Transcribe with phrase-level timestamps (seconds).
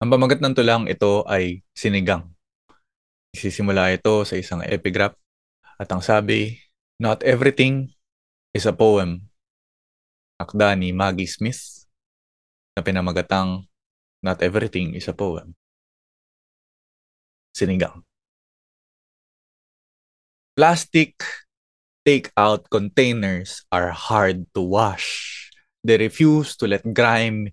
[0.00, 2.24] Ang pamagat ng tulang ito ay sinigang.
[3.36, 5.12] Isisimula ito sa isang epigraph
[5.76, 6.56] at ang sabi,
[6.96, 7.92] Not everything
[8.56, 9.28] is a poem.
[10.40, 11.84] Akda ni Maggie Smith
[12.72, 13.68] na pinamagatang
[14.24, 15.52] Not everything is a poem.
[17.52, 18.00] Sinigang.
[20.56, 21.20] Plastic
[22.08, 25.48] take-out containers are hard to wash.
[25.84, 27.52] They refuse to let grime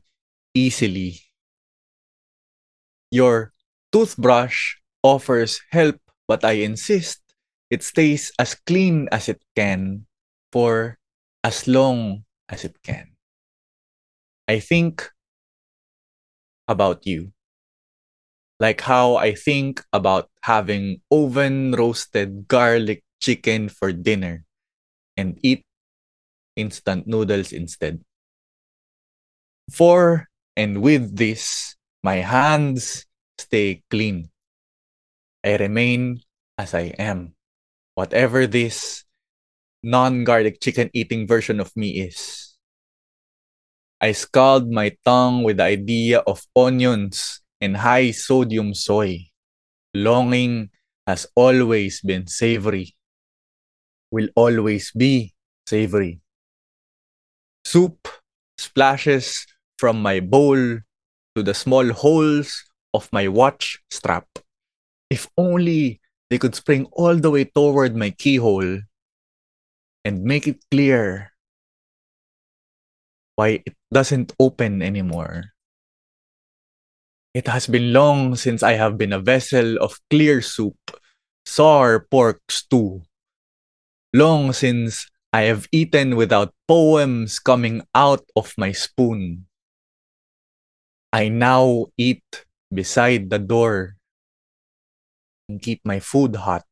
[0.55, 1.27] easily.
[3.11, 3.53] Your
[3.91, 7.21] toothbrush offers help, but I insist
[7.70, 10.05] it stays as clean as it can
[10.52, 10.98] for
[11.43, 13.12] as long as it can.
[14.48, 15.12] I think
[16.67, 17.31] about you.
[18.59, 24.45] Like how I think about having oven roasted garlic chicken for dinner
[25.17, 25.63] and eat
[26.57, 28.03] instant noodles instead.
[29.71, 31.77] For and with this,
[32.07, 33.03] my hands
[33.35, 34.31] stay clean.
[35.43, 36.23] I remain
[36.55, 37.35] as I am.
[37.99, 39.04] Whatever this
[39.84, 42.55] non garlic chicken eating version of me is.
[43.99, 49.27] I scald my tongue with the idea of onions and high sodium soy.
[49.91, 50.71] Longing
[51.04, 52.95] has always been savory,
[54.15, 55.35] will always be
[55.67, 56.21] savory.
[57.65, 57.99] Soup
[58.55, 59.43] splashes
[59.76, 60.87] from my bowl
[61.38, 62.66] to the small holes
[62.98, 64.25] of my watch strap.
[65.13, 68.81] If only they could spring all the way toward my keyhole
[70.03, 71.31] and make it clear
[73.35, 75.53] why it doesn't open anymore.
[77.35, 80.79] It has been long since I have been a vessel of clear soup,
[81.46, 83.06] sour pork stew.
[84.12, 89.47] Long since I have eaten without poems coming out of my spoon.
[91.13, 92.24] I now eat
[92.74, 93.96] beside the door
[95.47, 96.63] and keep my food hot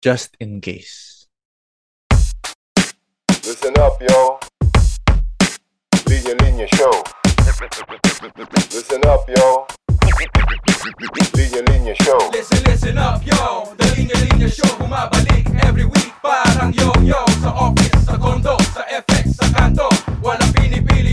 [0.00, 1.28] just in case.
[3.44, 4.38] Listen up, yo.
[6.08, 6.94] Linya Linya Show.
[8.72, 9.66] Listen up, yo.
[11.36, 12.18] Linya Linya Show.
[12.32, 18.04] Listen, listen up, yo The Linya Linya Show Bumabalik every week Parang yo-yo Sa office,
[18.04, 19.88] sa condo, sa FX, sa kanto
[20.20, 20.51] Walang pinipili,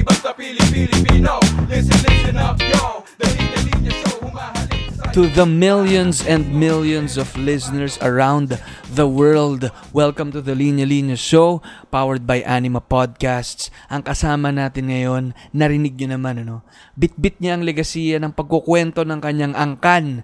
[0.10, 1.38] basta pili-Pilipino
[1.70, 4.82] Listen, listen up, yo The Linya Linya Show Humahalik
[5.14, 8.58] To the millions and millions of listeners around
[8.90, 13.74] the world, welcome to the Linya Linya Show, powered by Anima Podcasts.
[13.90, 16.62] Ang kasama natin ngayon, narinig nyo naman, ano?
[16.94, 20.22] Bit-bit niya ang legasiya ng pagkukwento ng kanyang angkan,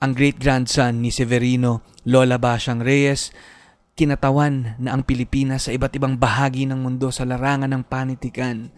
[0.00, 3.36] ang great-grandson ni Severino Lola Basyang Reyes,
[3.96, 8.68] kinatawan na ang Pilipinas sa iba't ibang bahagi ng mundo sa larangan ng panitikan.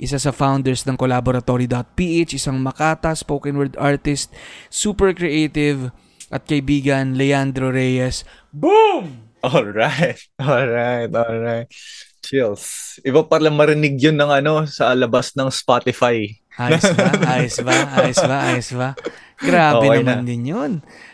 [0.00, 4.32] Isa sa founders ng Collaboratory.ph, isang makata spoken word artist,
[4.72, 5.92] super creative,
[6.32, 8.24] at kaibigan Leandro Reyes.
[8.48, 9.28] Boom!
[9.44, 11.68] Alright, alright, alright.
[12.24, 12.96] Chills.
[13.04, 16.24] Iba pala marinig yun ng ano sa labas ng Spotify.
[16.56, 17.08] Ayos ba?
[17.28, 17.76] Ayos ba?
[17.98, 18.36] Ayos ba?
[18.48, 18.88] Ayos ba?
[19.42, 20.24] Grabe Okay naman na.
[20.24, 20.72] din yun.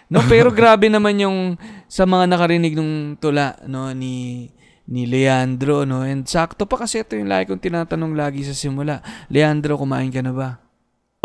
[0.08, 1.38] No, pero grabe naman yung
[1.84, 4.48] sa mga nakarinig ng tula no ni
[4.88, 9.04] ni Leandro no and sakto pa kasi ito yung lagi kong tinatanong lagi sa simula
[9.28, 10.68] Leandro kumain ka na ba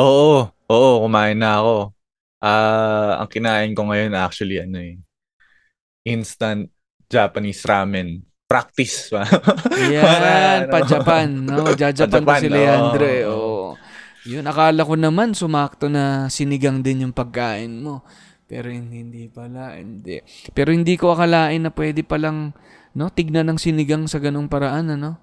[0.01, 1.93] Oo, oo, kumain na ako.
[2.41, 4.97] Ah, ang kinain ko ngayon actually ano eh.
[6.03, 6.67] Instant
[7.05, 8.25] Japanese ramen.
[8.49, 9.23] Practice pa.
[9.93, 10.29] yan Para,
[10.73, 13.13] pa ano, Japan no Jajapan Pa-Japan, to si Leandro oo.
[13.13, 13.69] eh oh.
[14.23, 18.05] yun akala ko naman sumakto na sinigang din yung pagkain mo
[18.45, 20.19] pero hindi, pala hindi
[20.51, 22.53] pero hindi ko akalain na pwede palang
[22.93, 25.19] no tignan ng sinigang sa ganung paraan ano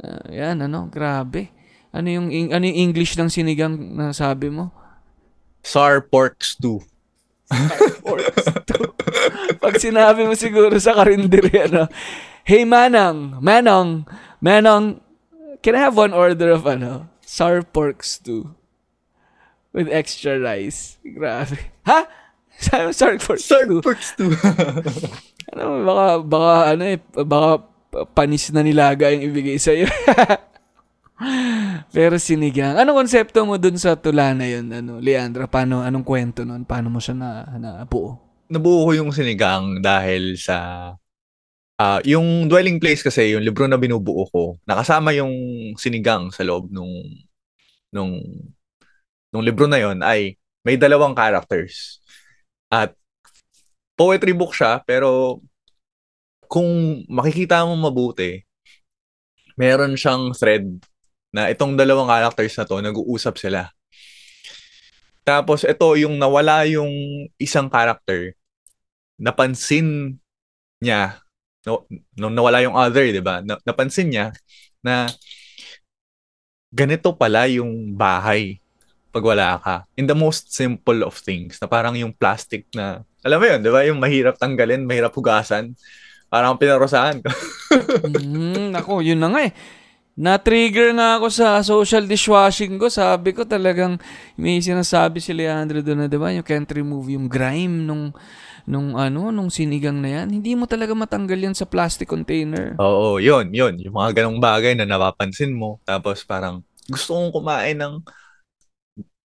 [0.00, 1.52] Ah, yan ano grabe
[1.92, 4.72] ano yung ano yung English ng sinigang na sabi mo
[5.60, 6.80] Sour pork stew.
[9.62, 11.84] Pag sinabi mo siguro sa karinderya, ano,
[12.46, 14.08] Hey Manang, Manong,
[14.40, 15.04] Manong,
[15.60, 18.54] can I have one order of ano, sour pork stew
[19.74, 20.96] with extra rice?
[21.04, 21.58] Grabe.
[21.84, 22.08] Ha?
[22.60, 23.80] Sabi mo, sour pork Sour stew.
[23.80, 24.30] pork stew.
[25.50, 27.50] Ano, baka, baka, ano eh, baka
[28.14, 29.88] panis na nilaga yung ibigay sa'yo.
[31.96, 32.78] Pero sinigang.
[32.78, 35.50] Anong konsepto mo dun sa tula na yun, ano, Leandra?
[35.50, 36.64] Paano, anong kwento nun?
[36.64, 38.16] Paano mo siya na, nabuo?
[38.46, 40.90] Nabuo ko yung sinigang dahil sa
[41.80, 45.32] ah yung dwelling place kasi yung libro na binubuo ko nakasama yung
[45.80, 46.92] sinigang sa loob nung
[47.88, 48.20] nung
[49.32, 51.99] nung libro na yon ay may dalawang characters
[52.72, 52.94] at
[53.98, 55.42] poetry book siya pero
[56.48, 58.40] kung makikita mo mabuti
[59.60, 60.64] meron siyang thread
[61.30, 63.70] na itong dalawang characters na to nag-uusap sila
[65.24, 66.90] Tapos ito yung nawala yung
[67.38, 68.34] isang character.
[69.20, 70.18] Napansin
[70.80, 71.20] niya
[71.68, 71.84] no,
[72.16, 73.44] nung nawala yung other, 'di ba?
[73.44, 74.26] Na, napansin niya
[74.80, 75.06] na
[76.72, 78.62] ganito pala yung bahay
[79.10, 79.76] pag wala ka.
[79.98, 83.70] In the most simple of things, na parang yung plastic na, alam mo yun, di
[83.70, 83.82] ba?
[83.84, 85.74] Yung mahirap tanggalin, mahirap hugasan.
[86.30, 87.28] Parang pinarusahan ko.
[88.06, 89.52] mm, ako, yun na nga eh.
[90.20, 92.86] Na-trigger nga ako sa social dishwashing ko.
[92.86, 93.98] Sabi ko talagang
[94.38, 96.30] may sinasabi si Leandro doon na, di ba?
[96.30, 98.14] You can't remove yung grime nung
[98.68, 102.76] nung ano, nung sinigang na yan, hindi mo talaga matanggal yan sa plastic container.
[102.78, 103.74] Oo, yun, yun.
[103.82, 105.82] Yung mga ganong bagay na napapansin mo.
[105.82, 107.98] Tapos parang, gusto kong kumain ng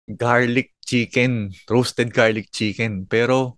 [0.09, 3.05] garlic chicken, roasted garlic chicken.
[3.09, 3.57] Pero,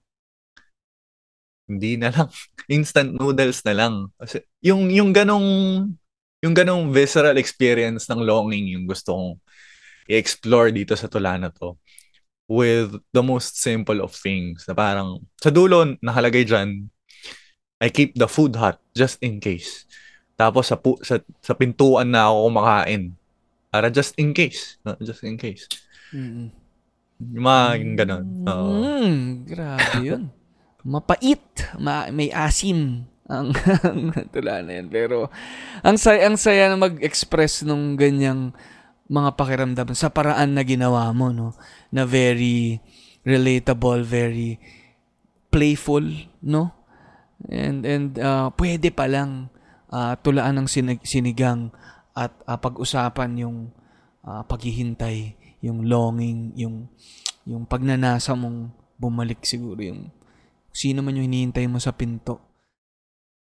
[1.67, 2.29] hindi na lang.
[2.71, 3.93] Instant noodles na lang.
[4.15, 5.47] Kasi, yung, yung ganong,
[6.39, 9.31] yung ganong visceral experience ng longing, yung gusto kong
[10.07, 11.75] i-explore dito sa tula na to
[12.47, 14.63] with the most simple of things.
[14.65, 16.87] Na parang, sa dulo, nakalagay dyan,
[17.77, 19.85] I keep the food hot just in case.
[20.39, 23.03] Tapos sa, pu- sa, sa pintuan na ako kumakain.
[23.69, 24.79] Para just in case.
[25.03, 25.67] Just in case.
[26.13, 27.63] Yung mga
[27.97, 28.25] ganun.
[28.45, 28.69] Oo.
[28.83, 29.15] Mm,
[29.49, 30.23] grabe yun.
[30.85, 31.43] Mapait.
[31.81, 33.51] Ma- may asim ang,
[33.87, 34.87] ang tula na yan.
[34.87, 35.27] Pero,
[35.83, 38.55] ang saya, ang saya na mag-express nung ganyang
[39.07, 41.55] mga pakiramdam sa paraan na ginawa mo, no?
[41.91, 42.79] Na very
[43.27, 44.59] relatable, very
[45.51, 46.03] playful,
[46.43, 46.71] no?
[47.47, 49.47] And and uh, pwede pa lang
[49.91, 51.71] uh, tulaan ng sinig- sinigang
[52.17, 53.57] at uh, pag-usapan yung
[54.25, 56.87] uh, paghihintay, yung longing, yung
[57.47, 60.11] yung pagnanasa mong bumalik siguro yung
[60.71, 62.43] sino man yung hinihintay mo sa pinto.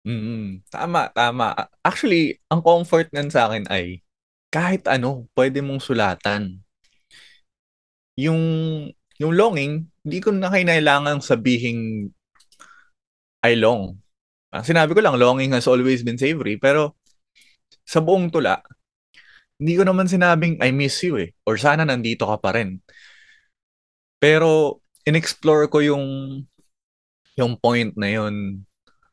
[0.03, 1.55] Mm, tama, tama.
[1.87, 4.03] Actually, ang comfort nan sa akin ay
[4.51, 6.59] kahit ano, pwede mong sulatan.
[8.19, 8.43] Yung,
[9.23, 12.11] yung longing, hindi ko na kailangan sabihin
[13.47, 14.03] I long.
[14.53, 16.59] Sinabi ko lang, longing has always been savory.
[16.59, 16.99] Pero
[17.87, 18.61] sa buong tula,
[19.63, 21.31] hindi ko naman sinabing I miss you eh.
[21.47, 22.83] Or sana nandito ka pa rin.
[24.19, 26.07] Pero in-explore ko yung
[27.39, 28.67] yung point na yun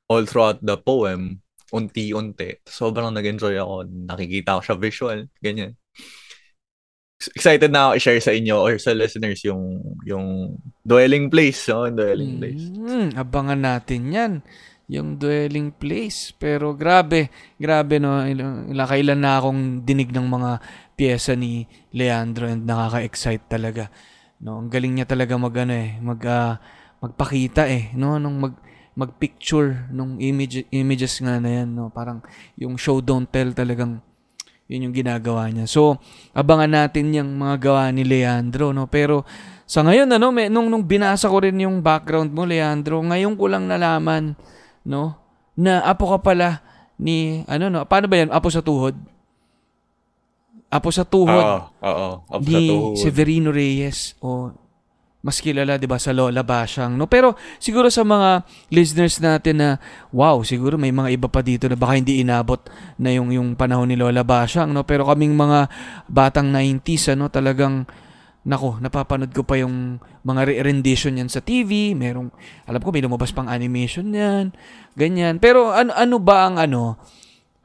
[0.09, 1.37] all throughout the poem
[1.69, 2.65] unti-unti.
[2.65, 3.85] Sobrang nag-enjoy ako.
[3.85, 5.19] Nakikita ko siya visual.
[5.37, 5.77] Ganyan.
[7.19, 11.61] Excited na ako i-share sa inyo or sa listeners yung yung dwelling place.
[11.69, 11.85] No?
[11.93, 12.63] Dwelling place.
[12.73, 14.33] Mm, abangan natin yan.
[14.89, 16.33] Yung dwelling place.
[16.33, 17.29] Pero grabe,
[17.61, 18.25] grabe no.
[18.73, 20.51] Kailan na akong dinig ng mga
[20.97, 23.87] pyesa ni Leandro and nakaka-excite talaga.
[24.41, 26.57] No, ang galing niya talaga mag ano eh, mag ah,
[26.99, 28.55] magpakita eh, no, nung mag
[28.99, 31.87] magpicture nung image, images nga na yan, no?
[31.87, 32.19] Parang
[32.59, 34.03] yung show don't tell talagang
[34.69, 35.65] yun yung ginagawa niya.
[35.65, 35.97] So,
[36.35, 38.91] abangan natin yung mga gawa ni Leandro, no?
[38.91, 39.23] Pero
[39.63, 43.49] sa ngayon, ano, may, nung, nung binasa ko rin yung background mo, Leandro, ngayon ko
[43.49, 44.35] lang nalaman,
[44.85, 45.15] no,
[45.59, 46.63] na apo ka pala
[46.99, 48.31] ni, ano, no, paano ba yan?
[48.31, 48.95] Apo sa tuhod?
[50.69, 52.09] Apo sa tuhod Oo, oo.
[52.29, 52.95] Sa ni tuhod.
[52.99, 54.53] Severino Reyes o
[55.19, 59.69] mas kilala 'di ba sa Lola Basyang no pero siguro sa mga listeners natin na
[60.15, 62.63] wow siguro may mga iba pa dito na baka hindi inabot
[62.95, 65.67] na yung yung panahon ni Lola Basyang no pero kaming mga
[66.07, 67.83] batang 90s ano talagang
[68.47, 72.29] nako napapanood ko pa yung mga re- rendition yan sa TV merong
[72.69, 74.53] alam ko may lumabas pang animation yan
[74.93, 77.01] ganyan pero ano ano ba ang ano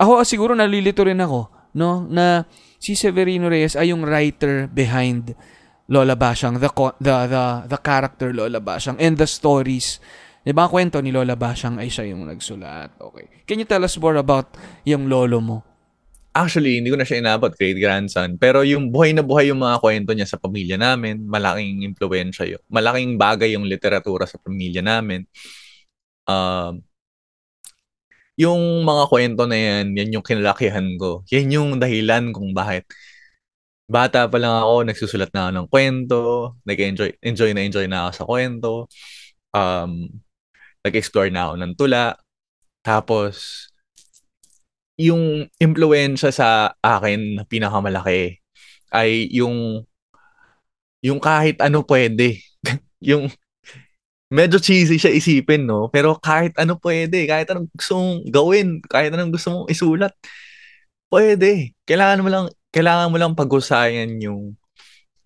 [0.01, 2.49] ako siguro nalilito rin ako no na
[2.81, 5.37] si Severino Reyes ay yung writer behind
[5.85, 10.01] Lola Basyang, the, the, the, the character Lola Basyang, and the stories.
[10.41, 12.97] Di ba, kwento ni Lola Basyang ay siya yung nagsulat.
[12.97, 13.45] Okay.
[13.45, 14.57] Can you tell us more about
[14.89, 15.57] yung lolo mo?
[16.35, 18.35] Actually, hindi ko na siya inabot, great grandson.
[18.43, 22.63] Pero yung buhay na buhay yung mga kwento niya sa pamilya namin, malaking impluensya yun.
[22.67, 25.23] Malaking bagay yung literatura sa pamilya namin.
[26.27, 26.83] Um,
[28.35, 31.23] yung mga kwento na yan, yan yung kinalakihan ko.
[31.31, 32.83] Yan yung dahilan kung bakit
[33.87, 36.19] bata pa lang ako, nagsusulat na ako ng kwento,
[36.65, 38.71] nag-enjoy enjoy na enjoy na ako sa kwento.
[39.55, 40.09] Um,
[40.85, 42.05] nag-explore na ako ng tula.
[42.85, 43.69] Tapos,
[44.99, 48.39] yung impluensya sa akin na pinakamalaki
[48.95, 49.83] ay yung
[51.05, 52.41] yung kahit ano pwede.
[53.11, 53.29] yung
[54.33, 55.93] medyo cheesy siya isipin, no?
[55.93, 60.13] Pero kahit ano pwede, kahit anong gusto mong gawin, kahit anong gusto mong isulat,
[61.13, 61.77] pwede.
[61.87, 64.59] Kailangan mo lang kailangan mo lang pag-usayan yung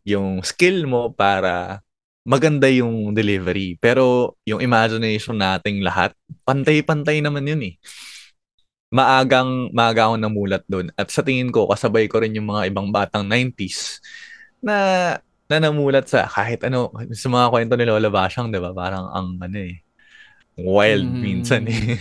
[0.04, 1.80] yung skill mo para
[2.28, 3.80] maganda yung delivery.
[3.80, 6.12] Pero yung imagination nating lahat,
[6.44, 7.74] pantay-pantay naman yun eh.
[8.88, 10.88] Maagang, maaga akong namulat doon.
[10.96, 14.00] At sa tingin ko, kasabay ko rin yung mga ibang batang 90s
[14.64, 14.76] na
[15.48, 18.72] na namulat sa kahit ano, sa mga kwento ni Lola Basyang, di ba?
[18.76, 19.80] Parang ang ano eh,
[20.60, 21.20] wild Mm.
[21.24, 21.96] minsan eh.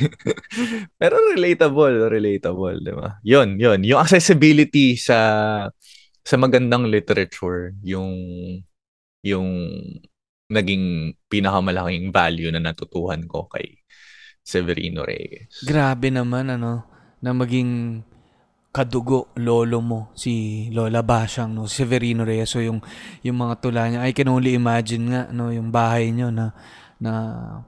[1.00, 3.20] Pero relatable, relatable, di ba?
[3.24, 3.80] Yun, yun.
[3.88, 5.20] Yung accessibility sa
[6.28, 8.16] sa magandang literature, yung
[9.24, 9.48] yung
[10.48, 13.76] naging pinakamalaking value na natutuhan ko kay
[14.48, 15.68] Severino Reyes.
[15.68, 16.88] Grabe naman, ano,
[17.20, 18.00] na maging
[18.72, 21.66] kadugo lolo mo si Lola Basyang no?
[21.66, 22.78] Severino Reyes so yung
[23.26, 24.06] yung mga tula niya.
[24.06, 26.54] I can only imagine nga no yung bahay niyo na
[27.02, 27.12] na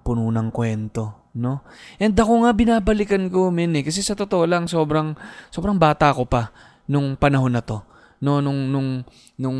[0.05, 1.65] puno ng kwento no?
[1.98, 5.17] And ako nga binabalikan ko min eh kasi sa totoo lang sobrang
[5.50, 6.53] sobrang bata ko pa
[6.86, 7.81] nung panahon na to
[8.21, 8.38] no?
[8.38, 9.01] Nung nung
[9.41, 9.59] nung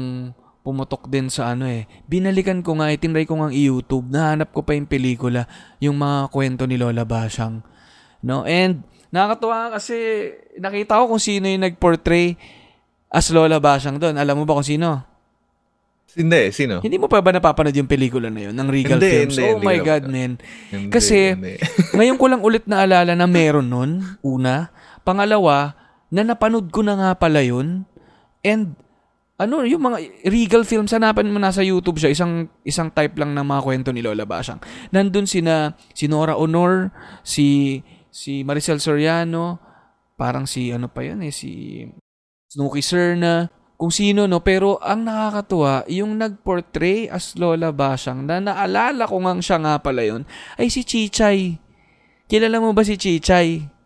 [0.70, 4.62] pumutok din sa ano eh binalikan ko nga itinry ko nga ang YouTube nahanap ko
[4.62, 5.50] pa yung pelikula
[5.82, 7.66] yung mga kwento ni Lola Basyang
[8.22, 9.98] no and Nakakatuwa kasi
[10.62, 12.38] nakita ko kung sino yung nag-portray
[13.10, 14.22] as Lola Basyang doon.
[14.22, 15.02] Alam mo ba kung sino?
[16.14, 16.82] Hindi, sino?
[16.82, 19.38] Hindi mo pa ba napapanood yung pelikula na yun ng Regal Hindi, Films?
[19.38, 20.32] hindi, oh hindi my God, man.
[20.74, 21.54] Hindi, Kasi- hindi.
[21.98, 23.92] Ngayon ko lang ulit naalala na meron nun,
[24.26, 24.74] una.
[25.06, 25.74] Pangalawa,
[26.10, 27.86] na napanood ko na nga pala yun.
[28.42, 28.74] And,
[29.40, 33.48] ano, yung mga Regal Films, hanapin mo nasa YouTube siya, isang, isang type lang ng
[33.48, 34.60] mga kwento ni Lola Basyang.
[34.92, 36.92] Nandun sina, si Nora Honor,
[37.24, 37.80] si,
[38.12, 39.56] si Maricel Soriano,
[40.20, 41.88] parang si, ano pa yun eh, si
[42.52, 43.48] Snooki Serna,
[43.80, 44.44] kung sino, no?
[44.44, 50.04] Pero ang nakakatuwa, yung nag-portray as Lola Basyang, na naalala ko nga siya nga pala
[50.04, 50.28] yun,
[50.60, 51.56] ay si Chichay.
[52.28, 53.79] Kilala mo ba si Chichay?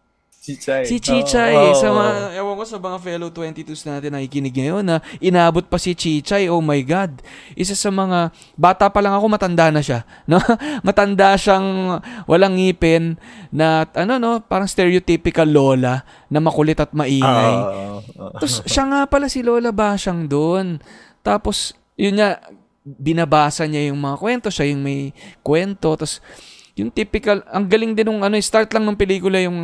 [0.44, 0.84] Chichay.
[0.84, 1.96] Si Chichay, Oo, sa oo.
[1.96, 6.52] mga, ewan ko sa mga fellow 22s natin nakikinig ngayon na inabot pa si Chichay,
[6.52, 7.24] oh my God.
[7.56, 8.28] Isa sa mga,
[8.60, 10.04] bata pa lang ako, matanda na siya.
[10.28, 10.44] No?
[10.84, 13.16] matanda siyang walang ngipin
[13.56, 17.56] na, ano no, parang stereotypical lola na makulit at maingay.
[17.64, 18.36] Oo.
[18.36, 20.84] Tapos siya nga pala si Lola Basyang doon.
[21.24, 22.44] Tapos, yun nga,
[22.84, 24.48] binabasa niya yung mga kwento.
[24.52, 25.96] Siya yung may kwento.
[25.96, 26.20] Tapos,
[26.74, 29.58] yung typical, ang galing din nung ano, start lang ng pelikula yung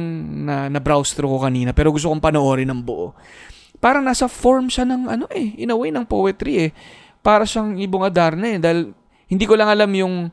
[0.46, 1.74] na, na-browse through ko kanina.
[1.74, 3.18] Pero gusto kong panoorin ng buo.
[3.82, 6.72] Parang nasa form siya ng ano eh, in a way ng poetry eh.
[7.26, 8.60] Para siyang ibong Adarna eh.
[8.62, 8.94] Dahil
[9.26, 10.30] hindi ko lang alam yung,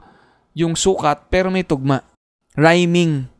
[0.52, 2.04] yung sukat, pero may tugma.
[2.52, 3.35] Rhyming.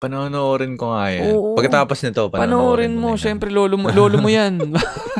[0.00, 1.36] Panonoorin ko nga yan.
[1.36, 1.52] Oo.
[1.60, 3.20] Pagkatapos nito, Panoorin mo, na yan.
[3.20, 4.56] syempre lolo mo, lolo mo 'yan.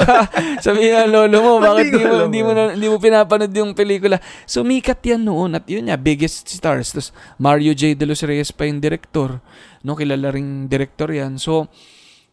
[0.66, 4.18] Sabihin ng lolo mo, bakit Hindi mo, hindi mo, na, hindi mo pinapanood yung pelikula?
[4.50, 6.90] Sumikat yan noon at yun nga, biggest stars.
[6.90, 7.94] Tapos Mario J.
[7.94, 9.38] De Los Reyes pa yung director.
[9.86, 11.38] No, kilala ring director yan.
[11.38, 11.70] So,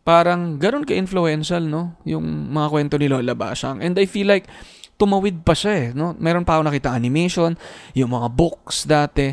[0.01, 1.99] parang ganun ka-influential, no?
[2.09, 3.85] Yung mga kwento ni Lola Basyang.
[3.85, 4.49] And I feel like,
[4.97, 6.17] tumawid pa siya eh, no?
[6.17, 7.53] Meron pa ako nakita animation,
[7.93, 9.29] yung mga books dati.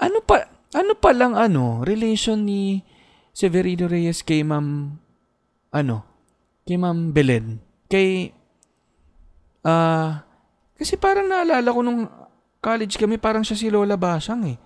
[0.00, 2.80] Ano pa, ano pa lang ano, relation ni
[3.32, 4.96] Severino Reyes kay Ma'am,
[5.72, 5.96] ano,
[6.64, 7.60] kay Ma'am Belen.
[7.88, 8.32] Kay,
[9.64, 10.24] ah,
[10.76, 12.08] kasi parang naalala ko nung
[12.58, 14.58] college kami, parang siya si Lola Basyang eh.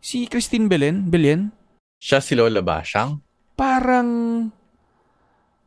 [0.00, 1.52] Si Christine Belen, Belen,
[2.00, 3.20] Siya si Lola Basyang?
[3.52, 4.08] parang,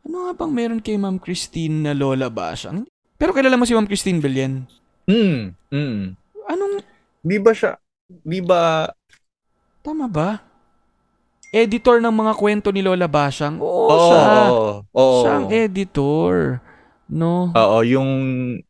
[0.02, 2.90] ano nga bang meron kay Ma'am Christine na Lola Basyang?
[3.16, 4.66] Pero kilala mo si Ma'am Christine Belen?
[5.06, 5.54] Hmm.
[5.70, 6.18] Hmm.
[6.50, 6.82] Anong,
[7.22, 7.78] Di ba siya,
[8.10, 8.90] di ba,
[9.84, 10.40] tama ba?
[11.54, 13.62] Editor ng mga kwento ni Lola Basyang?
[13.62, 14.22] Oo, Oo, siya.
[14.26, 15.18] oo, oo.
[15.22, 16.34] Siya ang editor.
[17.14, 17.54] No?
[17.54, 18.10] Oo, yung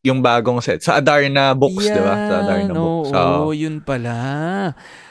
[0.03, 0.83] yung bagong set.
[0.83, 2.15] Sa Adarna Books, di ba?
[2.27, 3.09] Sa Adarna Yan, Books.
[3.13, 3.49] Oo, Oo.
[3.55, 4.15] yun pala.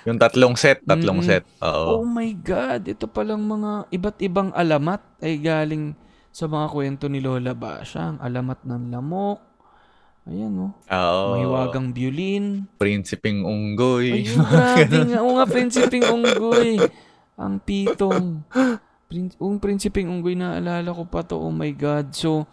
[0.05, 1.31] Yung tatlong set, tatlong Mm-mm.
[1.31, 1.47] set.
[1.65, 2.05] Oh Oo.
[2.05, 5.97] my God, ito palang mga iba't ibang alamat ay galing
[6.29, 8.21] sa mga kwento ni Lola Basyang.
[8.21, 9.39] Alamat ng lamok.
[10.23, 10.71] Ayan, oh.
[10.87, 11.25] Oo.
[11.35, 12.71] Mahiwagang violin.
[12.79, 14.23] Prinsiping Unggoy.
[14.23, 15.19] Ayun, grabe nga.
[15.19, 16.79] Oo nga, prinsiping unggoy.
[17.35, 18.47] Ang pitong.
[19.11, 21.35] Prin- yung prinsiping unggoy na alala ko pa to.
[21.35, 22.15] Oh my God.
[22.15, 22.47] So,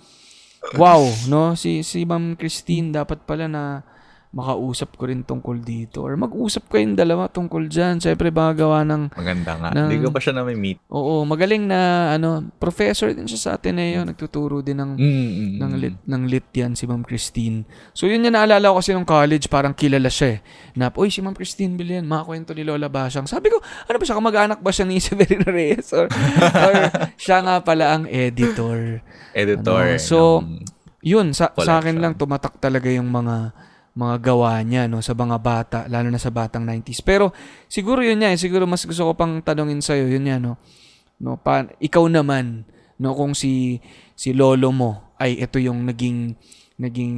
[0.74, 1.54] wow, no?
[1.54, 3.86] Si, si Ma'am Christine dapat pala na
[4.30, 6.06] makausap ko rin tungkol dito.
[6.06, 7.98] Or mag-usap kayong dalawa tungkol dyan.
[7.98, 9.70] Siyempre, baka gawa ng Maganda nga.
[9.74, 10.78] Ng- Hindi ko pa siya na-meet.
[10.86, 11.80] Oo, magaling na
[12.14, 16.48] ano, professor din siya sa Ateneo, nagtuturo din ng Mm, mm, ng lit ng lit
[16.54, 17.66] yan si Ma'am Christine.
[17.92, 20.40] So yun yung naalala ko kasi nung college, parang kilala siya eh.
[20.78, 23.26] Na, uy, si Ma'am Christine Bilian, mga kwento ni Lola Basyang.
[23.26, 25.90] Sabi ko, ano ba siya, kamag-anak ba siya ni Severino Reyes?
[25.90, 26.74] Or, or
[27.18, 29.02] siya nga pala ang editor.
[29.34, 29.86] Editor.
[29.90, 30.46] Ano, so,
[31.00, 33.56] Yun, sa, sa akin lang tumatak talaga yung mga
[33.98, 37.34] mga gawa niya no sa mga bata lalo na sa batang 90s pero
[37.66, 40.62] siguro yun niya eh, siguro mas gusto ko pang tanungin sa yun niya no
[41.20, 42.64] no pa, ikaw naman
[43.02, 43.82] no kung si
[44.14, 46.38] si lolo mo ay ito yung naging
[46.80, 47.16] naging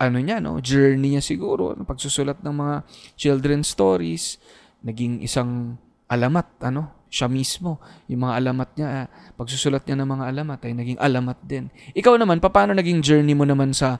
[0.00, 2.76] ano niya no journey niya siguro no, pagsusulat ng mga
[3.18, 4.40] children's stories
[4.80, 5.76] naging isang
[6.08, 10.72] alamat ano siya mismo yung mga alamat niya ah, pagsusulat niya ng mga alamat ay
[10.78, 11.66] naging alamat din.
[11.98, 13.98] Ikaw naman paano naging journey mo naman sa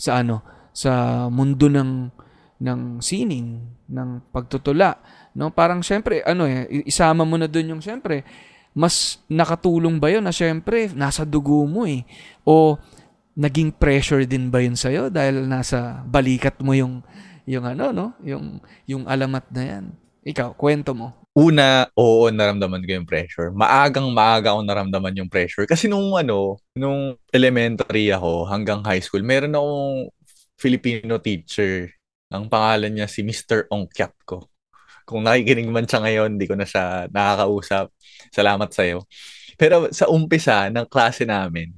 [0.00, 0.40] sa ano
[0.72, 2.12] sa mundo ng
[2.58, 4.98] ng sining, ng pagtutula,
[5.38, 5.54] no?
[5.54, 8.26] Parang syempre ano eh isama mo na doon yung syempre
[8.78, 12.06] mas nakatulong ba yun na syempre nasa dugo mo eh
[12.46, 12.78] o
[13.34, 17.02] naging pressure din ba yun sa'yo dahil nasa balikat mo yung
[17.42, 19.84] yung ano no yung yung alamat na yan
[20.22, 23.54] ikaw kwento mo Una, oo, naramdaman ko yung pressure.
[23.54, 25.70] Maagang maaga ako naramdaman yung pressure.
[25.70, 30.10] Kasi nung ano, nung elementary ako hanggang high school, meron akong
[30.58, 31.94] Filipino teacher.
[32.34, 33.70] Ang pangalan niya si Mr.
[33.70, 34.50] Ongkyat ko.
[35.08, 37.88] Kung nakikinig man siya ngayon, hindi ko na siya nakakausap.
[38.28, 39.08] Salamat sa'yo.
[39.56, 41.72] Pero sa umpisa ng klase namin,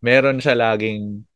[0.00, 1.26] meron siya laging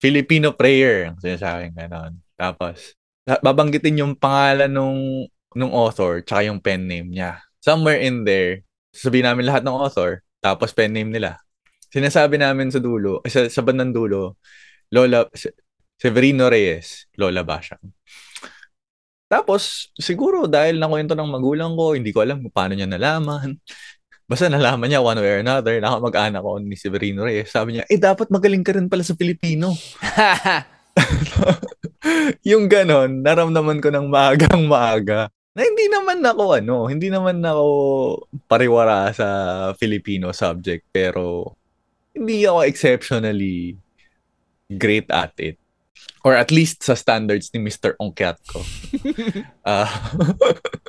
[0.00, 2.16] Filipino prayer, ang sinasabi ganon.
[2.32, 2.96] Tapos,
[3.44, 7.42] babanggitin yung pangalan nung nung author tsaka yung pen name niya.
[7.60, 8.64] Somewhere in there,
[8.96, 11.36] sabihin namin lahat ng author, tapos pen name nila.
[11.92, 14.40] Sinasabi namin sa dulo, eh, sa, sa bandang dulo,
[14.90, 15.26] Lola,
[16.00, 17.84] Severino Reyes, Lola Bashang.
[19.28, 23.60] Tapos, siguro dahil nakwento ng magulang ko, hindi ko alam kung paano niya nalaman.
[24.30, 27.52] Basta nalaman niya one way or another, nakamag-anak ko ni Severino Reyes.
[27.52, 29.76] Sabi niya, eh dapat magaling ka rin pala sa Filipino.
[32.50, 35.28] yung ganon, naramdaman ko ng maagang maaga.
[35.52, 37.66] Na hindi naman ako ano, hindi naman ako
[38.46, 39.28] pariwara sa
[39.76, 41.52] Filipino subject pero
[42.14, 43.76] hindi ako exceptionally
[44.70, 45.59] great at it.
[46.20, 47.96] Or at least sa standards ni Mr.
[47.96, 48.60] Ongkyat ko.
[49.64, 49.88] Ah.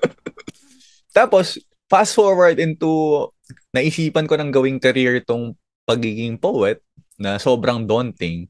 [1.18, 1.60] Tapos,
[1.92, 3.28] fast forward into,
[3.76, 6.80] naisipan ko ng gawing career tong pagiging poet
[7.20, 8.48] na sobrang daunting.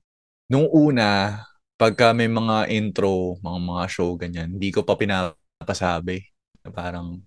[0.50, 1.42] Nung una,
[1.78, 6.22] pagka may mga intro, mga mga show, ganyan, hindi ko pa pinapasabi.
[6.62, 7.18] Na parang,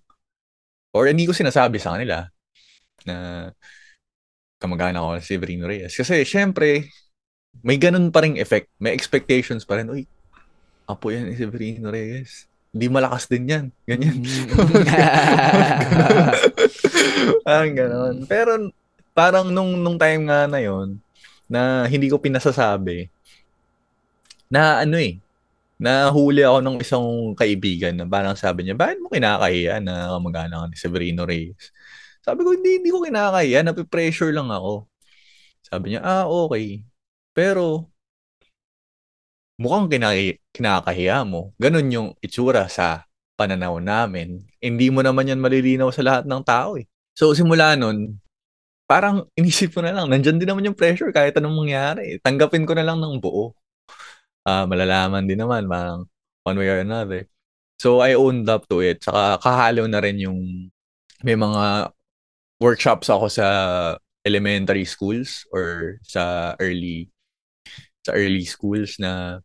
[0.94, 2.23] or hindi ko sinasabi sa kanila
[3.02, 3.50] na
[4.62, 5.92] kamag-anak ako si Severino Reyes.
[5.99, 6.88] Kasi, syempre,
[7.61, 8.73] may ganun pa ring effect.
[8.80, 9.92] May expectations pa rin.
[9.92, 10.08] Uy,
[10.88, 12.48] apo yan ni Severino Reyes.
[12.74, 13.64] Hindi malakas din yan.
[13.87, 14.18] Ganyan.
[17.46, 18.16] parang ganon.
[18.26, 18.50] Pero,
[19.14, 20.98] parang nung, nung time nga na yon
[21.46, 23.07] na hindi ko pinasasabi,
[24.50, 25.22] na ano eh,
[25.79, 27.07] nahuli ako ng isang
[27.38, 31.74] kaibigan na parang sabi niya, bakit mo kinakahiya na kamag-anak ka ni Severino Reyes?
[32.24, 34.88] Sabi ko, hindi, hindi ko kinakahiya, napipressure lang ako.
[35.66, 36.81] Sabi niya, ah, okay.
[37.35, 37.90] Pero,
[39.59, 41.55] mukhang kinaki- kinakahiya mo.
[41.59, 43.07] Ganon yung itsura sa
[43.38, 44.42] pananaw namin.
[44.62, 46.87] Hindi mo naman yan malilinaw sa lahat ng tao eh.
[47.14, 48.18] So, simula nun,
[48.87, 52.18] parang inisip ko na lang, nandyan din naman yung pressure kahit anong mangyari.
[52.23, 53.55] Tanggapin ko na lang ng buo.
[54.47, 56.07] Ah, malalaman din naman, parang
[56.44, 57.27] one way or another.
[57.81, 59.03] So, I owned up to it.
[59.03, 60.70] Saka kahalo na rin yung
[61.25, 61.90] may mga
[62.61, 63.47] workshops ako sa
[64.25, 67.13] elementary schools or sa early
[68.05, 69.40] sa early schools na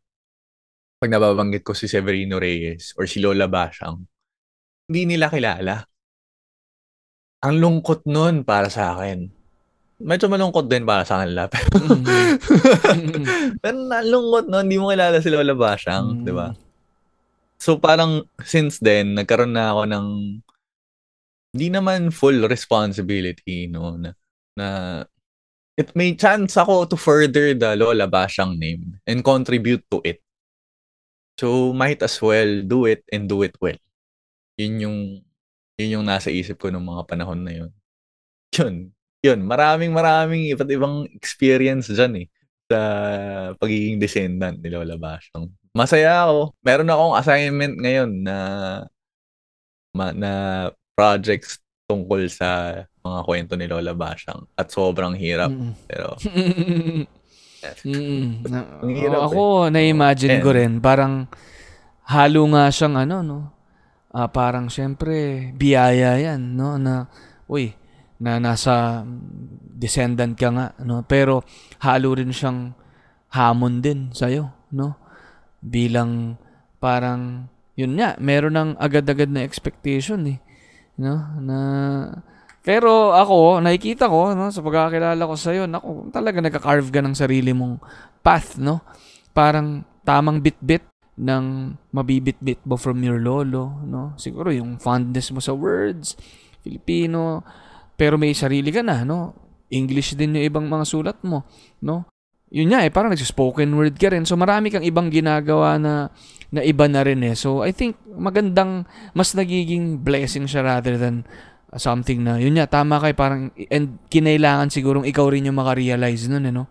[0.99, 4.03] pag nababanggit ko si Severino Reyes or si Lola Bashang,
[4.91, 5.87] hindi nila kilala.
[7.39, 9.31] Ang lungkot nun para sa akin.
[9.99, 11.47] Medyo malungkot din para sa kanila.
[11.51, 11.87] Pero,
[13.59, 16.23] pero nalungkot nun, hindi mo kilala si Lola Bashang, Mm.
[16.23, 16.47] di ba?
[17.59, 20.07] So parang since then, nagkaroon na ako ng
[21.51, 24.15] hindi naman full responsibility, no, na,
[24.55, 24.67] na
[25.79, 30.19] it may chance ako to further the Lola Bashang name and contribute to it.
[31.39, 33.79] So might as well do it and do it well.
[34.59, 34.99] Yun yung
[35.79, 37.71] yun yung nasa isip ko nung mga panahon na yun.
[38.59, 38.75] Yun.
[39.23, 39.39] Yun.
[39.47, 42.27] Maraming maraming iba't ibang experience dyan eh.
[42.67, 42.79] Sa
[43.55, 45.47] pagiging descendant ni Lola Bashang.
[45.71, 46.59] Masaya ako.
[46.59, 48.35] Meron akong assignment ngayon na
[49.95, 50.31] ma, na
[50.91, 54.45] projects tungkol sa mga kwento ni Lola Bashang.
[54.53, 55.49] At sobrang hirap.
[55.49, 55.73] Mm.
[55.89, 56.07] Pero
[57.83, 58.47] Mm.
[58.47, 60.73] Ang hirap ako, na-imagine ko And- rin.
[60.79, 61.27] Parang
[62.07, 63.39] halo nga siyang ano, no?
[64.15, 66.79] Ah, parang syempre, biyaya yan, no?
[66.79, 67.11] Na,
[67.51, 67.75] uy,
[68.15, 69.03] na nasa
[69.75, 71.03] descendant ka nga, no?
[71.03, 71.43] Pero
[71.83, 72.71] halo rin siyang
[73.35, 74.95] hamon din sa'yo, no?
[75.59, 76.39] Bilang
[76.79, 80.39] parang, yun nga, meron ng agad-agad na expectation eh.
[80.99, 81.15] No?
[81.39, 81.59] Na,
[82.59, 87.55] pero ako, nakikita ko, no, sa pagkakilala ko sa'yo, naku, talaga nagka-carve ka ng sarili
[87.55, 87.79] mong
[88.19, 88.83] path, no?
[89.31, 90.83] Parang tamang bit-bit
[91.19, 94.11] ng mabibit-bit mo from your lolo, no?
[94.19, 96.19] Siguro yung fondness mo sa words,
[96.59, 97.47] Filipino,
[97.95, 99.33] pero may sarili ka na, no?
[99.71, 101.47] English din yung ibang mga sulat mo,
[101.79, 102.07] no?
[102.49, 104.25] Yun nga eh, parang nagsispoken word ka rin.
[104.25, 106.09] So marami kang ibang ginagawa na
[106.49, 107.37] na iba na rin eh.
[107.37, 111.29] So I think magandang, mas nagiging blessing siya rather than
[111.77, 116.49] something na, yun nga, tama kay parang, and kinailangan sigurong ikaw rin yung makarealize nun,
[116.49, 116.65] eh, no?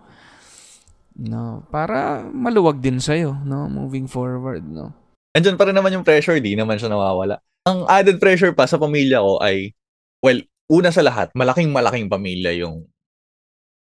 [1.19, 4.91] No, para maluwag din sa'yo, no, moving forward, no.
[5.39, 7.39] Andyan pa rin naman yung pressure, di naman siya nawawala.
[7.71, 9.71] Ang added pressure pa sa pamilya ko ay,
[10.19, 12.83] well, una sa lahat, malaking malaking pamilya yung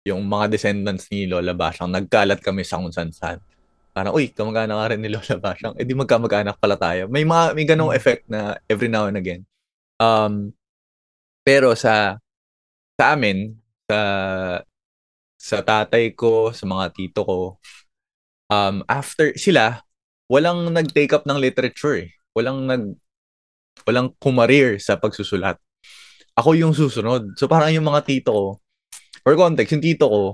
[0.06, 1.90] yung mga descendants ni Lola Basyang.
[1.90, 3.42] Nagkalat kami sa kung saan saan.
[3.90, 5.74] Parang, uy, kamag-anak ka rin ni Lola Basyang.
[5.74, 7.10] Eh, di magkamag-anak pala tayo.
[7.10, 9.42] May mga, may ganong effect na every now and again.
[9.98, 10.54] Um,
[11.42, 12.22] pero sa,
[12.94, 13.58] sa amin,
[13.90, 14.00] sa,
[15.34, 17.40] sa tatay ko, sa mga tito ko,
[18.46, 19.82] um, after, sila,
[20.30, 22.10] walang nag-take up ng literature eh.
[22.30, 22.94] Walang nag,
[23.82, 25.58] walang kumarir sa pagsusulat.
[26.36, 27.34] Ako yung susunod.
[27.40, 28.46] So parang yung mga tito ko,
[29.26, 30.24] for context, yung tito ko,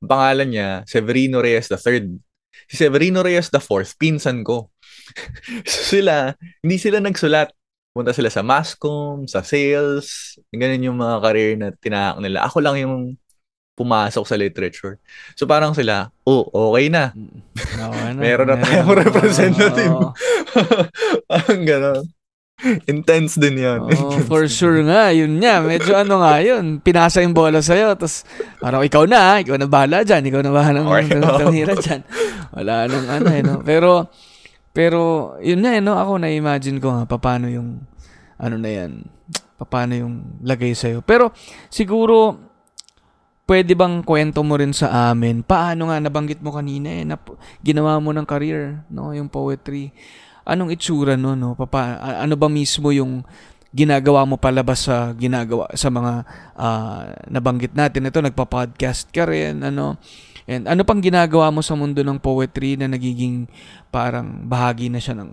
[0.00, 2.16] ang pangalan niya, Severino Reyes III.
[2.64, 4.72] Si Severino Reyes IV, pinsan ko.
[5.68, 6.32] so sila,
[6.64, 7.52] hindi sila nagsulat.
[7.92, 12.40] Punta sila sa Mascom, sa sales, ganun yung mga career na tinahak nila.
[12.48, 13.20] Ako lang yung
[13.76, 14.96] pumasok sa literature.
[15.36, 17.12] So parang sila, oh, okay na.
[17.92, 18.20] Okay na.
[18.20, 19.96] Meron na tayong representative.
[21.28, 22.04] Parang gano'n.
[22.92, 23.80] Intense din yan.
[23.90, 25.58] Oo, for sure nga, yun nga.
[25.62, 28.22] Medyo ano nga yun, pinasa yung bola sa'yo, tapos
[28.62, 30.88] parang ikaw na, ikaw na bahala dyan, ikaw na bahala ng
[31.42, 32.02] tumira dyan.
[32.54, 33.54] Wala nang ano eh, no?
[33.66, 33.90] Pero,
[34.70, 35.00] pero,
[35.42, 35.98] yun na eh, no?
[35.98, 37.82] Ako na-imagine ko nga, paano yung,
[38.38, 39.06] ano na yan,
[39.66, 40.14] paano yung
[40.46, 41.02] lagay sa'yo.
[41.02, 41.34] Pero,
[41.66, 42.38] siguro,
[43.50, 47.18] pwede bang kwento mo rin sa amin, paano nga, nabanggit mo kanina eh, na
[47.60, 49.10] ginawa mo ng career, no?
[49.10, 49.90] Yung poetry
[50.46, 51.54] anong itsura no no?
[51.54, 53.22] Papa ano ba mismo yung
[53.72, 56.12] ginagawa mo palabas sa ginagawa sa mga
[56.58, 58.08] ah, nabanggit natin?
[58.08, 59.96] Ito nagpa-podcast ka rin ano?
[60.46, 63.46] And ano pang ginagawa mo sa mundo ng poetry na nagiging
[63.94, 65.30] parang bahagi na siya ng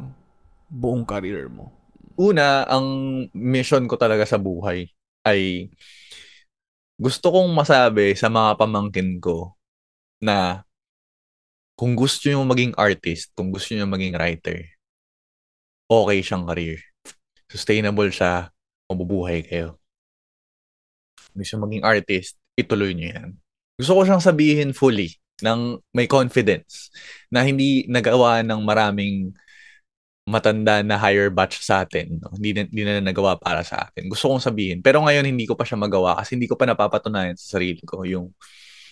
[0.69, 1.73] buong career mo?
[2.19, 2.85] Una, ang
[3.33, 4.85] mission ko talaga sa buhay
[5.25, 5.71] ay
[6.99, 9.55] gusto kong masabi sa mga pamangkin ko
[10.19, 10.67] na
[11.79, 14.67] kung gusto nyo maging artist, kung gusto nyo maging writer,
[15.89, 16.77] okay siyang career.
[17.49, 18.53] Sustainable siya,
[18.85, 19.81] mabubuhay kayo.
[21.33, 23.29] Gusto maging artist, ituloy nyo yan.
[23.73, 26.93] Gusto ko siyang sabihin fully, ng may confidence,
[27.33, 29.33] na hindi nagawa ng maraming
[30.29, 32.21] matanda na higher batch sa atin.
[32.21, 32.29] No?
[32.37, 34.05] Hindi, na, hindi na nagawa para sa atin.
[34.05, 34.85] Gusto kong sabihin.
[34.85, 38.05] Pero ngayon, hindi ko pa siya magawa kasi hindi ko pa napapatunayan sa sarili ko
[38.05, 38.29] yung,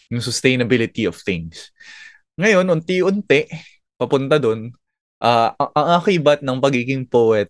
[0.09, 1.69] yung sustainability of things.
[2.41, 3.45] Ngayon, unti-unti,
[4.01, 4.73] papunta dun,
[5.21, 7.49] ah ang, ang akibat ng pagiging poet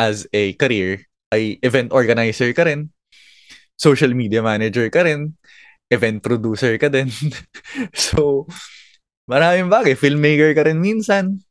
[0.00, 2.90] as a career ay event organizer ka rin,
[3.78, 5.36] social media manager ka rin,
[5.90, 7.10] event producer ka din.
[7.94, 8.46] so,
[9.30, 9.94] maraming bagay.
[9.98, 11.42] Filmmaker ka rin minsan,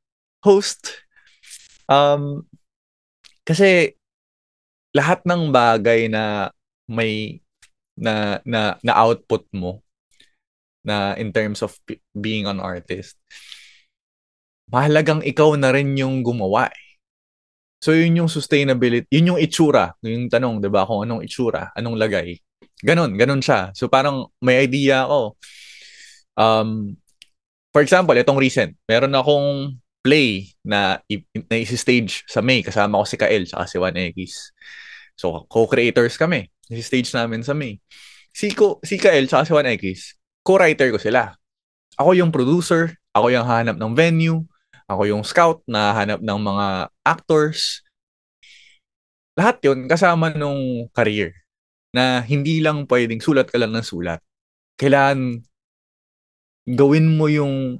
[0.43, 1.03] host.
[1.89, 2.45] Um,
[3.43, 3.97] kasi
[4.93, 6.53] lahat ng bagay na
[6.89, 7.41] may
[7.99, 9.83] na na na output mo
[10.81, 11.75] na in terms of
[12.15, 13.19] being an artist
[14.69, 16.87] mahalagang ikaw na rin yung gumawa eh.
[17.79, 21.95] So yun yung sustainability, yun yung itsura, yung tanong, 'di ba, kung anong itsura, anong
[21.95, 22.35] lagay.
[22.79, 23.71] Ganon, ganon siya.
[23.75, 25.39] So parang may idea ako.
[26.39, 26.95] Um,
[27.75, 31.03] for example, itong recent, meron akong play na,
[31.51, 32.63] na isi-stage sa May.
[32.63, 34.55] Kasama ko si Kael at si 1X.
[35.19, 36.47] So, co-creators kami.
[36.71, 37.83] Isi-stage namin sa May.
[38.31, 40.15] Si, ko, si Kael at si 1X,
[40.47, 41.35] co-writer ko sila.
[41.99, 44.47] Ako yung producer, ako yung hanap ng venue,
[44.89, 47.85] ako yung scout na hanap ng mga actors.
[49.37, 51.31] Lahat yun kasama nung career
[51.93, 54.19] na hindi lang pwedeng sulat ka lang ng sulat.
[54.81, 55.45] Kailangan
[56.65, 57.79] gawin mo yung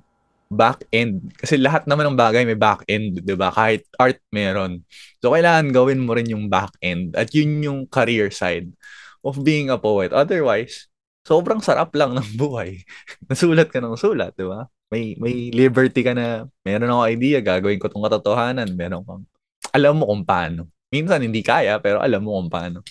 [0.49, 1.29] back end.
[1.37, 3.53] Kasi lahat naman ng bagay may back end, 'di ba?
[3.53, 4.81] Kahit art meron.
[5.21, 8.73] So kailangan gawin mo rin yung back end at yun yung career side
[9.21, 10.09] of being a poet.
[10.13, 10.89] Otherwise,
[11.25, 12.81] sobrang sarap lang ng buhay.
[13.29, 14.65] Nasulat ka ng sulat, 'di ba?
[14.89, 19.23] May may liberty ka na meron ako idea, gagawin ko tong katotohanan, meron kang
[19.69, 20.65] alam mo kung paano.
[20.89, 22.82] Minsan hindi kaya, pero alam mo kung paano.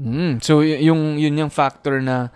[0.00, 2.32] Mm, so y- yung yun yung factor na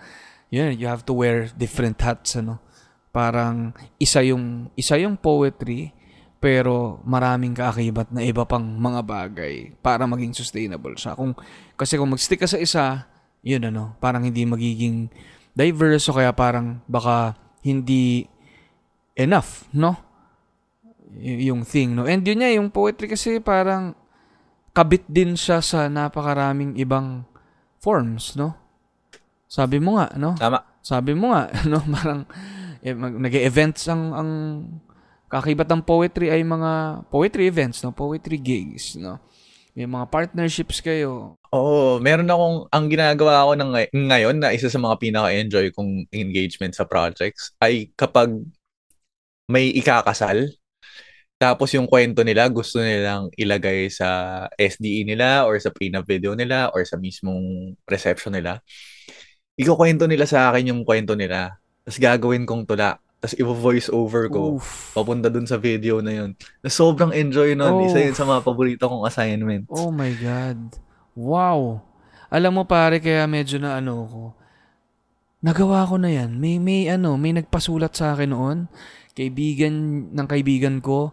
[0.53, 2.61] yun, you have to wear different hats ano.
[3.09, 5.89] Parang isa yung isa yung poetry
[6.41, 11.13] pero maraming kaakibat na iba pang mga bagay para maging sustainable siya.
[11.13, 11.37] Kung
[11.77, 13.05] kasi kung mag-stick ka sa isa,
[13.41, 15.09] yun ano, parang hindi magiging
[15.53, 18.25] diverse o kaya parang baka hindi
[19.21, 19.95] enough, no?
[21.11, 22.07] Y- yung thing, no?
[22.07, 23.93] And yun niya, yung poetry kasi parang
[24.71, 27.27] kabit din siya sa napakaraming ibang
[27.77, 28.55] forms, no?
[29.51, 30.31] Sabi mo nga, no?
[30.39, 30.63] Tama.
[30.79, 31.83] Sabi mo nga, no?
[31.91, 32.23] Parang
[32.81, 34.29] eh, mag- nag-events ang ang
[35.31, 37.91] kakibat ng poetry ay mga poetry events, no?
[37.91, 39.19] Poetry gigs, no?
[39.71, 41.39] May mga partnerships kayo.
[41.55, 46.11] Oo, meron akong, ang ginagawa ko ng ngay- ngayon na isa sa mga pinaka-enjoy kong
[46.11, 48.35] engagement sa projects ay kapag
[49.51, 50.47] may ikakasal,
[51.41, 56.69] tapos yung kwento nila gusto nilang ilagay sa SDE nila or sa prenup video nila
[56.69, 58.61] or sa mismong reception nila.
[59.57, 61.57] Ikukwento nila sa akin yung kwento nila.
[61.81, 63.01] Tapos gagawin kong tula.
[63.17, 64.61] Tapos i-voice over ko.
[64.61, 64.93] Oof.
[64.93, 66.37] Papunta dun sa video na yun.
[66.61, 67.89] Na sobrang enjoy nun.
[67.89, 68.05] Isa Oh.
[68.05, 69.65] yun sa mga paborito kong assignment.
[69.73, 70.77] Oh my God.
[71.17, 71.81] Wow.
[72.29, 74.23] Alam mo pare, kaya medyo na ano ko.
[75.41, 76.37] Nagawa ko na yan.
[76.37, 78.69] May, may ano, may nagpasulat sa akin noon.
[79.13, 79.73] Kaibigan
[80.11, 81.11] ng kaibigan ko.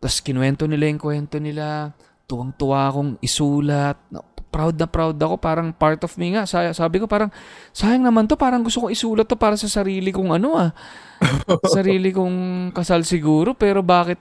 [0.00, 1.94] Tapos kinuwento nila yung kwento nila.
[2.26, 3.98] Tuwang-tuwa akong isulat.
[4.10, 5.38] Na- Proud na proud ako.
[5.38, 6.42] Parang part of me nga.
[6.42, 7.30] Sa- Sabi ko parang,
[7.70, 8.34] sayang naman to.
[8.34, 10.74] Parang gusto kong isulat to para sa sarili kong ano ah.
[11.78, 13.54] sarili kong kasal siguro.
[13.54, 14.18] Pero bakit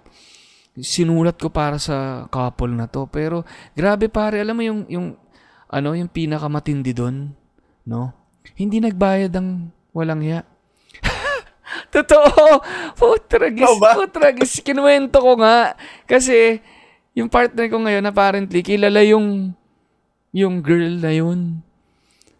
[0.77, 3.09] sinulat ko para sa couple na to.
[3.09, 3.41] Pero
[3.73, 5.07] grabe pare, alam mo yung yung
[5.69, 7.29] ano, yung pinakamatindi doon,
[7.85, 8.09] no?
[8.57, 10.41] Hindi nagbayad ang walang ya.
[11.95, 12.61] Totoo.
[12.97, 13.97] Putragis, ba?
[13.97, 14.61] putragis.
[14.61, 15.73] Kinuwento ko nga.
[16.09, 16.59] Kasi,
[17.13, 19.53] yung partner ko ngayon, apparently, kilala yung,
[20.33, 21.61] yung girl na yun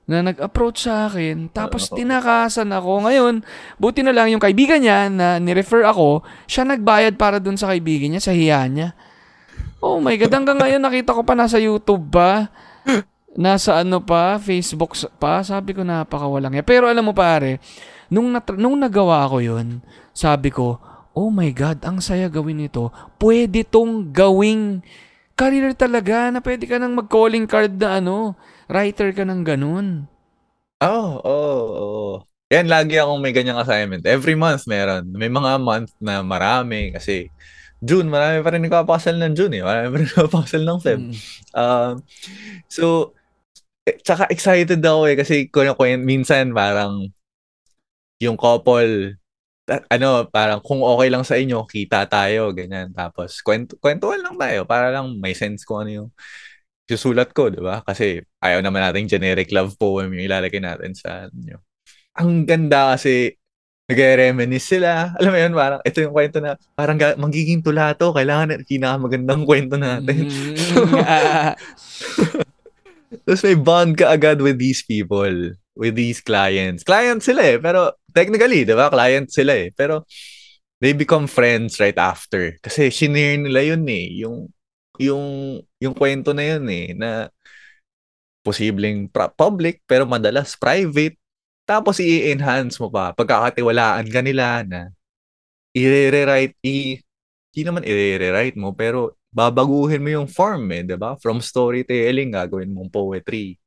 [0.10, 1.54] na nag-approach sa akin.
[1.54, 1.96] Tapos, Oo.
[2.02, 3.06] tinakasan ako.
[3.06, 3.46] Ngayon,
[3.78, 8.10] buti na lang yung kaibigan niya na nirefer ako, siya nagbayad para dun sa kaibigan
[8.10, 8.98] niya, sa hiya niya.
[9.80, 12.50] Oh my God, hanggang ngayon nakita ko pa nasa YouTube pa.
[13.38, 15.46] Nasa ano pa, Facebook pa.
[15.46, 16.66] Sabi ko napakawalang ya.
[16.66, 17.62] Pero alam mo pare,
[18.10, 20.82] nung, nat- nung nagawa ko yun, sabi ko,
[21.16, 22.94] oh my God, ang saya gawin ito.
[23.18, 24.82] Pwede tong gawing
[25.40, 28.36] career talaga na pwede ka nang mag-calling card na ano,
[28.68, 30.06] writer ka ng ganun.
[30.84, 32.14] Oo, oo, oo.
[32.50, 34.04] Yan, lagi akong may ganyang assignment.
[34.10, 35.14] Every month meron.
[35.14, 37.30] May mga month na marami kasi
[37.80, 39.64] June, marami pa rin nagpapakasal ng June eh.
[39.64, 41.00] Marami pa rin nagpapakasal ng Feb.
[41.00, 41.14] Mm.
[41.56, 41.94] Um,
[42.68, 43.16] so,
[43.88, 47.10] eh, tsaka excited ako eh kasi kung kung minsan parang
[48.20, 49.16] yung couple
[49.70, 52.90] ano, parang kung okay lang sa inyo, kita tayo, ganyan.
[52.90, 56.10] Tapos, kwento, kwentuhan lang tayo para lang may sense kung ano yung
[56.90, 57.86] susulat ko, di ba?
[57.86, 61.62] Kasi ayaw naman natin generic love poem yung ilalagay natin sa ano.
[62.18, 63.38] Ang ganda kasi
[63.86, 65.14] nagre-reminisce sila.
[65.22, 68.10] Alam mo yun, parang ito yung kwento na parang ga- magiging tula to.
[68.10, 70.30] Kailangan pinakamagandang kwento natin.
[70.30, 71.54] Mm, ah,
[73.26, 76.84] Tapos may bond ka agad with these people, with these clients.
[76.84, 78.92] Clients sila eh, pero technically, di ba?
[78.92, 79.72] Clients sila eh.
[79.72, 80.04] Pero
[80.84, 82.60] they become friends right after.
[82.60, 84.08] Kasi shinare nila yun eh.
[84.28, 84.52] Yung,
[85.00, 85.26] yung,
[85.80, 87.32] yung kwento na yun eh, na
[88.44, 91.16] posibleng public, pero madalas private.
[91.68, 93.14] Tapos i-enhance mo pa.
[93.14, 94.90] Pagkakatiwalaan ka nila na
[95.76, 97.00] i-rewrite, i-
[97.54, 101.18] di naman i-rewrite mo, pero babaguhin mo yung form eh, di ba?
[101.22, 103.58] From storytelling, gagawin mong poetry.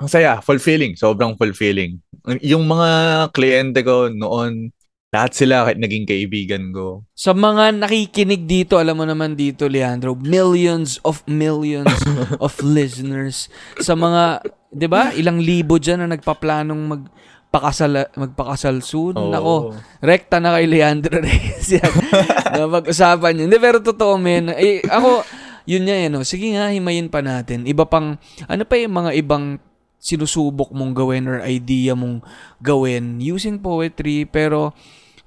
[0.00, 2.00] Ang saya, fulfilling, sobrang fulfilling.
[2.42, 2.90] Yung mga
[3.30, 4.72] kliyente ko noon,
[5.12, 7.04] lahat sila kahit naging kaibigan ko.
[7.12, 11.92] Sa mga nakikinig dito, alam mo naman dito, Leandro, millions of millions
[12.44, 13.52] of listeners.
[13.76, 14.40] Sa mga,
[14.72, 19.12] di ba, ilang libo dyan na nagpaplanong magpakasal, magpakasal soon.
[19.20, 19.28] Oo.
[19.28, 19.56] Nako,
[20.00, 21.92] rekta na kay Leandro Reyes yan.
[22.56, 23.52] na pag-usapan yun.
[23.52, 24.48] Hindi, pero totoo, men.
[24.56, 25.28] Eh, ako,
[25.68, 26.26] yun nga, yan, oh.
[26.26, 27.64] sige nga, himayin pa natin.
[27.64, 29.58] Iba pang, ano pa yung mga ibang
[30.02, 32.26] sinusubok mong gawin or idea mong
[32.58, 34.74] gawin using poetry, pero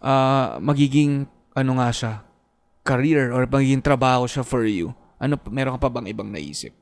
[0.04, 2.14] ah, magiging, ano nga siya,
[2.86, 4.94] career or magiging trabaho siya for you.
[5.18, 6.76] Ano, meron ka pa bang ibang naisip?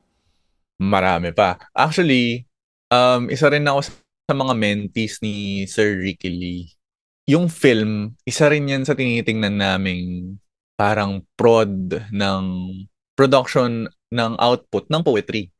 [0.82, 1.56] Marami pa.
[1.70, 2.44] Actually,
[2.90, 3.88] um, isa rin ako
[4.26, 6.66] sa mga mentees ni Sir Ricky Lee.
[7.24, 10.36] Yung film, isa rin yan sa tinitingnan naming
[10.74, 12.44] parang prod ng
[13.14, 15.50] production ng output ng poetry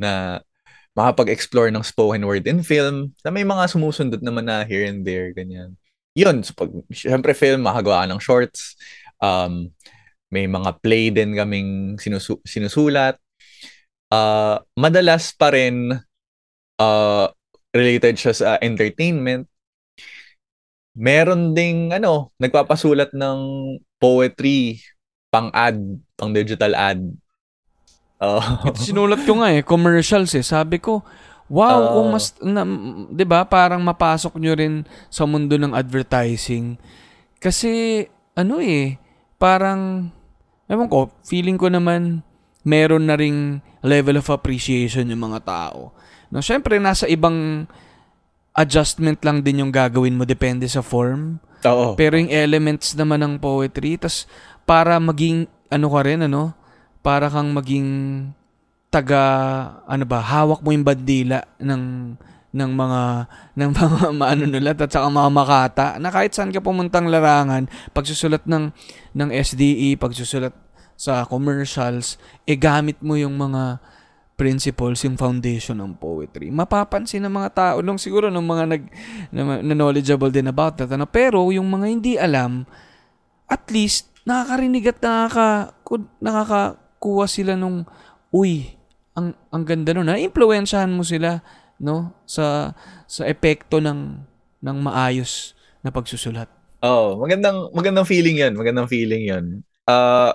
[0.00, 0.40] na
[0.96, 5.30] makapag-explore ng spoken word in film na may mga sumusundot naman na here and there,
[5.32, 5.76] ganyan.
[6.18, 8.74] Yun, so pag, syempre film, makagawa ka ng shorts,
[9.22, 9.70] um,
[10.30, 13.18] may mga play din kaming sinusu- sinusulat.
[14.10, 15.94] Uh, madalas pa rin
[16.82, 17.26] uh,
[17.70, 19.46] related siya sa entertainment.
[20.98, 23.38] Meron ding ano, nagpapasulat ng
[24.02, 24.82] poetry
[25.30, 25.78] pang ad,
[26.18, 27.00] pang digital ad.
[28.20, 28.42] Oh.
[28.68, 30.44] Ito sinulat ko nga eh, commercials eh.
[30.44, 31.00] Sabi ko,
[31.48, 31.90] wow, Oo.
[31.96, 32.62] kung mas, na,
[33.08, 36.76] 'di ba parang mapasok nyo rin sa mundo ng advertising.
[37.40, 38.04] Kasi,
[38.36, 39.00] ano eh,
[39.40, 40.12] parang,
[40.68, 42.20] ewan ko, feeling ko naman,
[42.60, 45.96] meron na ring level of appreciation yung mga tao.
[46.28, 47.64] No, syempre, nasa ibang
[48.52, 51.40] adjustment lang din yung gagawin mo, depende sa form.
[51.64, 51.96] Oo.
[51.96, 54.28] Pero yung elements naman ng poetry, tas
[54.70, 56.54] para maging, ano ka rin, ano,
[57.02, 57.88] para kang maging
[58.90, 59.22] taga
[59.86, 61.82] ano ba, hawak mo yung bandila ng
[62.50, 63.02] ng mga
[63.62, 68.74] ng mga manunulat at saka mga makata na kahit saan ka pumuntang larangan, pagsusulat ng
[69.14, 70.54] ng SDE, pagsusulat
[70.98, 73.80] sa commercials, eh gamit mo yung mga
[74.36, 76.52] principles, yung foundation ng poetry.
[76.52, 78.82] Mapapansin ng mga tao, nung siguro ng mga nag,
[79.32, 82.64] na, na knowledgeable din about that, ano, pero yung mga hindi alam,
[83.48, 85.48] at least, nakakarinig at nakaka,
[85.86, 87.84] ku- nakakakuha sila nung,
[88.32, 88.76] uy,
[89.16, 90.08] ang, ang ganda nun.
[90.08, 91.42] Na-influensyahan mo sila,
[91.80, 92.12] no?
[92.24, 94.20] Sa, sa epekto ng,
[94.60, 96.48] ng maayos na pagsusulat.
[96.80, 99.44] Oh, magandang magandang feeling 'yun, magandang feeling 'yun.
[99.84, 100.32] Ah,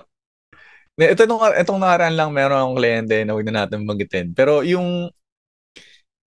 [0.96, 4.32] ito nung itong nakaraan lang meron akong kliyente na wag na natin banggitin.
[4.32, 5.10] Pero yung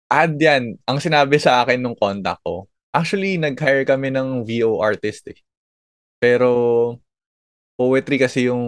[0.08, 5.28] ad yan, ang sinabi sa akin nung contact ko, actually nag-hire kami ng VO artist
[5.32, 5.38] eh.
[6.22, 6.48] Pero
[7.78, 8.66] poetry kasi yung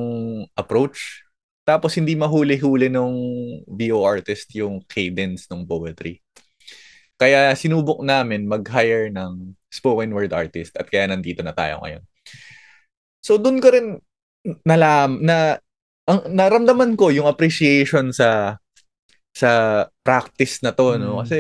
[0.55, 1.27] approach.
[1.67, 3.15] Tapos hindi mahuli-huli nung
[3.67, 6.23] VO artist yung cadence ng poetry.
[7.21, 12.03] Kaya sinubok namin mag-hire ng spoken word artist at kaya nandito na tayo ngayon.
[13.21, 14.01] So doon ko rin
[14.65, 15.61] nalam na
[16.09, 18.57] ang naramdaman ko yung appreciation sa
[19.37, 21.23] sa practice na to no Mm.
[21.23, 21.39] kasi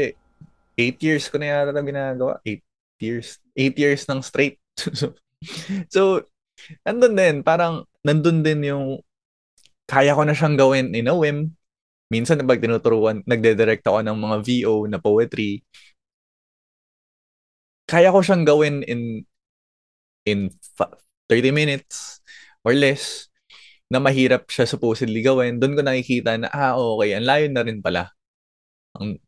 [0.77, 2.61] 8 years ko na yata na ginagawa 8
[3.01, 4.61] years 8 years ng straight
[5.01, 5.17] so,
[5.89, 6.23] so
[6.87, 8.85] nandun din parang nandun din yung
[9.90, 11.57] kaya ko na siyang gawin in a whim.
[12.11, 15.62] Minsan pag tinuturuan nagde-direct ako ng mga VO na poetry.
[17.90, 19.27] Kaya ko siyang gawin in
[20.27, 20.94] in fa-
[21.29, 22.20] 30 minutes
[22.66, 23.31] or less
[23.90, 27.83] na mahirap siya supposedly gawin, doon ko nakikita na, ah, okay, ang layo na rin
[27.83, 28.14] pala.
[28.99, 29.18] Ang,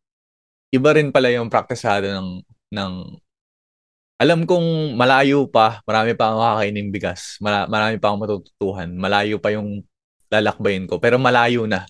[0.74, 2.30] iba rin pala yung praktisado ng,
[2.74, 2.92] ng,
[4.22, 9.42] alam kong malayo pa, marami pa akong kakainin bigas, mara, marami pa akong matututuhan, malayo
[9.42, 9.82] pa yung
[10.30, 11.82] lalakbayin ko, pero malayo na.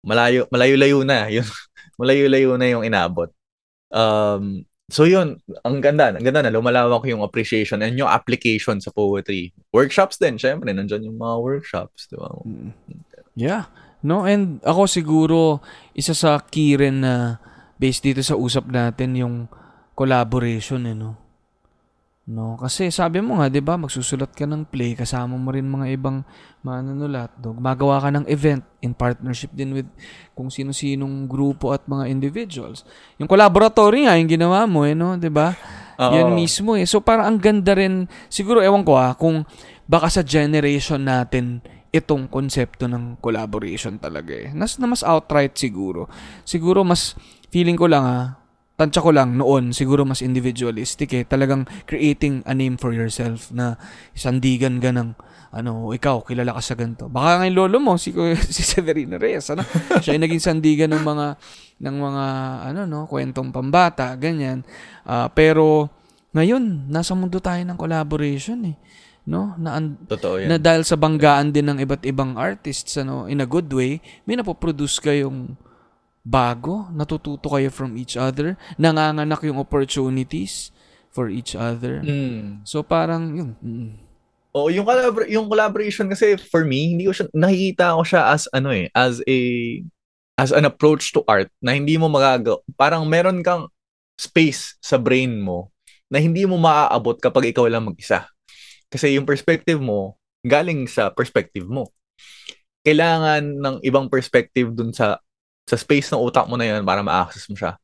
[0.00, 1.44] Malayo, malayo-layo na, yun,
[2.00, 3.28] malayo-layo na yung inabot.
[3.92, 8.94] Um, So yun, ang ganda, ang ganda na lumalawak yung appreciation and yung application sa
[8.94, 9.50] poetry.
[9.74, 12.30] Workshops din, syempre, nandyan yung mga workshops, di ba?
[12.46, 12.70] Mm.
[13.34, 13.66] Yeah.
[14.06, 15.58] No, and ako siguro
[15.98, 17.42] isa sa key rin na
[17.82, 19.34] based dito sa usap natin yung
[19.96, 21.26] collaboration eh, no.
[22.26, 25.94] No, kasi sabi mo nga, 'di ba, magsusulat ka ng play, kasama mo rin mga
[25.94, 26.26] ibang
[26.66, 27.54] manunulat, no?
[27.54, 29.86] Gumagawa ka ng event in partnership din with
[30.34, 32.82] kung sino-sinong grupo at mga individuals.
[33.22, 35.54] Yung collaboratory nga yung ginawa mo eh, no, 'di ba?
[35.96, 36.82] Yan mismo eh.
[36.82, 39.46] So parang ang ganda rin, siguro ewan ko ah, kung
[39.86, 41.62] baka sa generation natin
[41.94, 44.50] itong konsepto ng collaboration talaga eh.
[44.50, 46.10] Nas na mas outright siguro.
[46.42, 47.14] Siguro mas
[47.54, 48.26] feeling ko lang ah,
[48.76, 51.24] tansya ko lang noon, siguro mas individualistic eh.
[51.24, 53.80] Talagang creating a name for yourself na
[54.12, 55.16] sandigan ka ng
[55.56, 57.08] ano, ikaw, kilala ka sa ganito.
[57.08, 58.12] Baka nga lolo mo, si,
[58.54, 59.64] si Severino Reyes, ano?
[60.04, 61.26] Siya ay naging sandigan ng mga,
[61.80, 62.24] ng mga,
[62.72, 64.60] ano, no, kwentong pambata, ganyan.
[65.08, 65.88] Ah, pero,
[66.36, 68.76] ngayon, nasa mundo tayo ng collaboration eh.
[69.24, 69.56] No?
[69.56, 70.52] Na, an- Totoo yan.
[70.52, 74.36] na dahil sa banggaan din ng iba't ibang artists, ano, in a good way, may
[74.36, 75.56] napoproduce kayong
[76.26, 80.74] bago, natututo kayo from each other, nanganganak yung opportunities
[81.14, 82.02] for each other.
[82.02, 82.66] Mm.
[82.66, 83.50] So parang yun.
[83.62, 83.90] mm.
[84.56, 88.48] Oo, yung, collabor- yung collaboration kasi for me, hindi ko siya, nakikita ko siya as
[88.50, 89.38] ano eh, as a,
[90.40, 93.68] as an approach to art na hindi mo magagawa, parang meron kang
[94.16, 95.70] space sa brain mo
[96.08, 98.26] na hindi mo maaabot kapag ikaw lang mag-isa.
[98.88, 101.92] Kasi yung perspective mo, galing sa perspective mo.
[102.80, 105.20] Kailangan ng ibang perspective dun sa
[105.66, 107.74] sa space ng utak mo na yun para ma-access mo siya.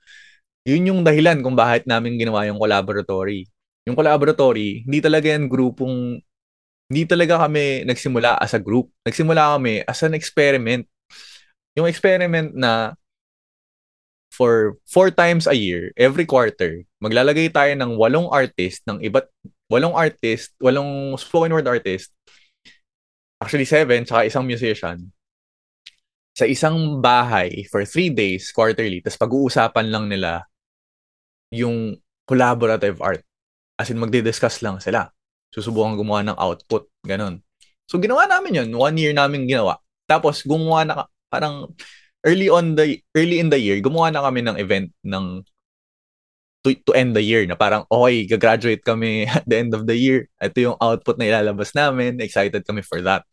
[0.63, 3.51] Yun yung dahilan kung bakit namin ginawa yung collaboratory.
[3.83, 6.23] Yung collaboratory, hindi talaga yan grupong
[6.93, 8.93] hindi talaga kami nagsimula as a group.
[9.01, 10.85] Nagsimula kami as an experiment.
[11.73, 12.93] Yung experiment na
[14.29, 19.25] for four times a year, every quarter, maglalagay tayo ng walong artist, ng iba't,
[19.73, 22.13] walong artist, walong spoken word artist,
[23.41, 25.09] actually seven, tsaka isang musician,
[26.33, 30.49] sa isang bahay for three days, quarterly, tapos pag-uusapan lang nila
[31.53, 33.21] yung collaborative art.
[33.77, 35.13] As in, magdi-discuss lang sila
[35.53, 37.45] susubukan gumawa ng output, ganun.
[37.85, 39.77] So ginawa namin yun, one year namin ginawa.
[40.09, 40.95] Tapos gumawa na
[41.29, 41.69] parang
[42.25, 45.45] early on the early in the year, gumawa na kami ng event ng
[46.65, 49.95] to, to end the year na parang okay, gagraduate kami at the end of the
[49.95, 50.25] year.
[50.41, 52.17] Ito yung output na ilalabas namin.
[52.25, 53.29] Excited kami for that.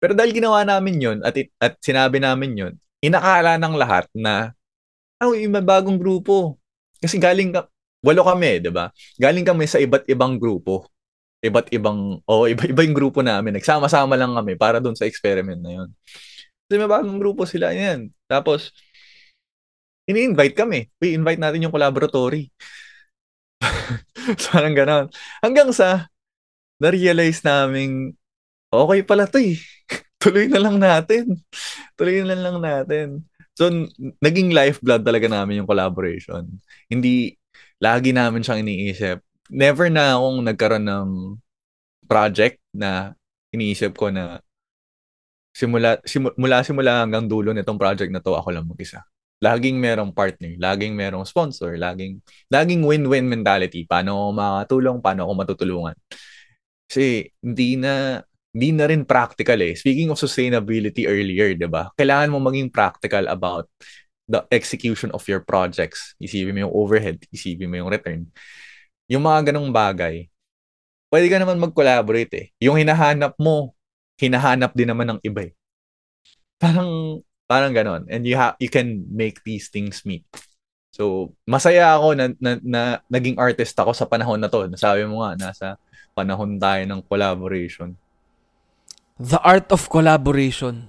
[0.00, 2.72] Pero dahil ginawa namin yun at, at sinabi namin yun,
[3.04, 4.56] inakala ng lahat na
[5.20, 6.56] oh, yung may bagong grupo.
[6.98, 7.68] Kasi galing ka,
[8.00, 8.88] walo kami, 'di ba?
[9.20, 10.88] Galing kami sa iba't ibang grupo
[11.40, 13.56] iba't ibang o iba-iba yung grupo namin.
[13.56, 15.88] Nagsama-sama lang kami para doon sa experiment na yun.
[16.68, 18.12] Kasi may bagong grupo sila yan.
[18.28, 18.70] Tapos,
[20.06, 20.92] ini-invite kami.
[21.00, 22.52] We invite natin yung collaboratory.
[24.38, 25.06] so, parang ganon.
[25.40, 26.12] Hanggang sa,
[26.78, 28.14] na-realize namin,
[28.70, 29.58] okay pala to eh.
[30.22, 31.36] Tuloy na lang natin.
[31.98, 33.26] Tuloy na lang natin.
[33.58, 33.68] So,
[34.24, 36.48] naging lifeblood talaga namin yung collaboration.
[36.88, 37.36] Hindi,
[37.82, 39.20] lagi namin siyang iniisip.
[39.50, 41.10] Never na akong nagkaroon ng
[42.06, 43.12] project na
[43.50, 44.38] iniisip ko na
[45.54, 49.02] simula, simu, mula simula hanggang dulo nitong project na to, ako lang mag-isa.
[49.40, 52.20] Laging merong partner, laging merong sponsor, laging,
[52.52, 53.88] laging win-win mentality.
[53.88, 55.96] Paano ako makatulong, paano ako matutulungan.
[56.86, 58.20] Kasi hindi na,
[58.50, 59.78] hindi na rin practical eh.
[59.78, 61.90] Speaking of sustainability earlier, di ba?
[61.94, 63.70] Kailangan mo maging practical about
[64.26, 66.14] the execution of your projects.
[66.18, 68.26] Isipin mo yung overhead, isipin mo yung return.
[69.10, 70.30] Yung mga ganong bagay,
[71.10, 72.46] pwede ka naman mag-collaborate eh.
[72.62, 73.74] Yung hinahanap mo,
[74.18, 75.52] hinahanap din naman ng iba eh.
[76.62, 78.06] Parang, parang ganon.
[78.06, 80.26] And you, ha- you can make these things meet.
[80.90, 84.66] So, masaya ako na, na, na naging artist ako sa panahon na to.
[84.66, 85.66] Nasabi mo nga, nasa
[86.14, 87.94] panahon tayo ng collaboration.
[89.20, 90.88] The art of collaboration.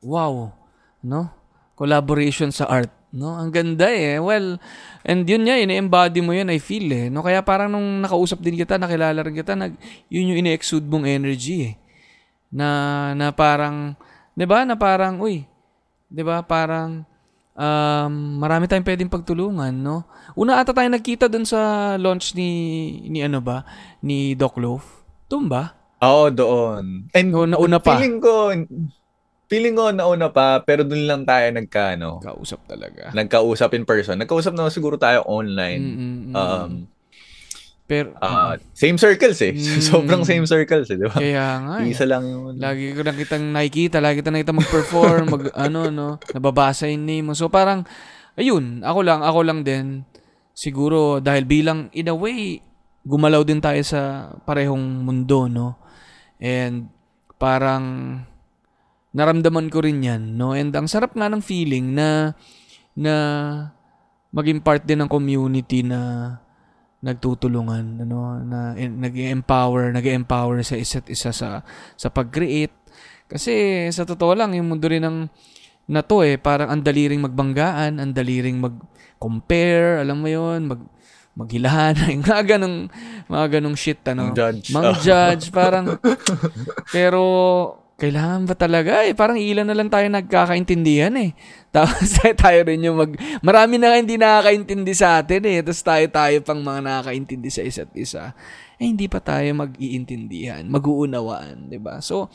[0.00, 0.56] Wow.
[1.04, 1.28] No?
[1.76, 2.88] Collaboration sa art.
[3.12, 3.36] No?
[3.36, 4.16] Ang ganda eh.
[4.16, 4.56] Well,
[5.04, 7.12] and yun nga, ini-embody mo yun, I feel eh.
[7.12, 7.20] No?
[7.20, 9.76] Kaya parang nung nakausap din kita, nakilala rin kita, nag,
[10.08, 11.74] yun yung ini-exude mong energy eh.
[12.48, 13.92] Na, na parang,
[14.32, 15.44] di ba, na parang, uy,
[16.08, 17.04] di ba, parang,
[17.52, 20.08] um, marami tayong pwedeng pagtulungan, no?
[20.32, 22.48] Una ata tayo nagkita dun sa launch ni,
[23.12, 23.68] ni ano ba,
[24.00, 25.04] ni Doc Loaf.
[25.28, 25.75] Doon ba?
[25.98, 27.08] Oo, doon.
[27.10, 27.96] And No, nauna pa.
[27.96, 28.52] feeling ko,
[29.46, 33.14] feeling ko nauna pa, pero doon lang tayo nagka, ano, Kausap talaga.
[33.14, 34.18] nagkausap in person.
[34.18, 35.80] Nagkausap na siguro tayo online.
[35.80, 36.34] Mm, mm, mm.
[36.34, 36.72] Um,
[37.86, 39.54] Pero, ah, same circles eh.
[39.54, 39.78] Mm.
[39.94, 41.14] Sobrang same circles eh, di ba?
[41.14, 41.94] kaya nga eh.
[41.94, 42.58] Isa lang yung...
[42.58, 47.30] Lagi ko na kitang nakikita, lagi kita nakita mag-perform, mag, ano, no, nababasa yung name
[47.30, 47.38] mo.
[47.38, 47.86] So, parang,
[48.34, 50.02] ayun, ako lang, ako lang din,
[50.50, 52.58] siguro, dahil bilang, in a way,
[53.06, 55.78] gumalaw din tayo sa parehong mundo, no?
[56.42, 56.92] And,
[57.40, 57.84] parang,
[59.16, 60.52] naramdaman ko rin yan, no?
[60.52, 62.36] And, ang sarap nga ng feeling na,
[62.96, 63.14] na,
[64.32, 66.32] maging part din ng community na,
[67.06, 68.40] nagtutulungan ano?
[68.42, 71.62] Na nag-empower nag-empower sa isa't isa sa
[71.94, 72.72] sa pag-create.
[73.30, 75.30] Kasi sa totoo lang yung mundo rin ng
[75.86, 76.34] na to eh.
[76.40, 80.80] Parang ang dali magbanggaan ang dali mag-compare alam mo yon mag
[81.36, 82.88] maghilahan mga ganong
[83.28, 84.32] mga ganong shit ano?
[84.32, 84.72] Judge.
[84.72, 86.00] mang judge parang
[86.96, 87.22] pero
[87.96, 89.08] kailangan ba talaga?
[89.08, 91.32] Eh parang ilan na lang tayo nagkakaintindihan eh.
[91.76, 95.64] Tapos tayo, tayo rin yung mag marami na hindi nakakaintindi sa atin eh.
[95.64, 98.36] Tapos tayo tayo pang mga nakakaintindi sa isa't isa.
[98.76, 102.04] Eh hindi pa tayo mag-iintindihan mag-uunawaan 'di ba?
[102.04, 102.28] So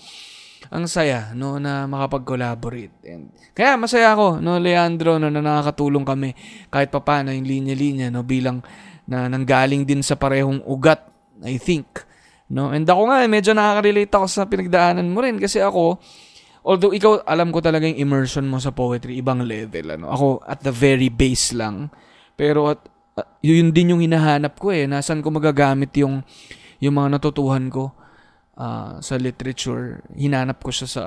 [0.69, 2.97] ang saya no na makapag-collaborate.
[3.05, 6.33] And kaya masaya ako no Leandro no na nakakatulong kami
[6.73, 8.65] kahit papaano yung linya-linya no bilang
[9.09, 11.05] na nanggaling din sa parehong ugat
[11.41, 12.05] I think
[12.51, 12.75] No?
[12.75, 16.03] And ako nga, eh, medyo nakaka-relate ako sa pinagdaanan mo rin kasi ako,
[16.67, 19.95] although ikaw, alam ko talaga yung immersion mo sa poetry, ibang level.
[19.95, 20.11] Ano?
[20.11, 21.87] Ako, at the very base lang.
[22.35, 22.83] Pero at,
[23.15, 24.83] at yun din yung hinahanap ko eh.
[24.83, 26.19] Nasaan ko magagamit yung,
[26.83, 27.95] yung mga natutuhan ko
[28.59, 30.03] ah, sa literature.
[30.11, 31.03] Hinanap ko siya sa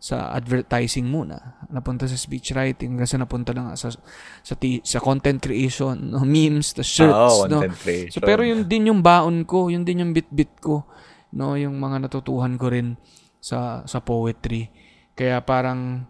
[0.00, 1.60] sa advertising muna.
[1.68, 3.92] Napunta sa speech writing kasi napunta na nga sa
[4.40, 6.24] sa, ti- sa content creation, no?
[6.34, 7.60] memes, the shirts, Oo, no?
[7.68, 8.16] creation.
[8.16, 10.88] So pero yun din yung baon ko, yun din yung bit-bit ko,
[11.36, 12.96] no, yung mga natutuhan ko rin
[13.44, 14.72] sa sa poetry.
[15.12, 16.08] Kaya parang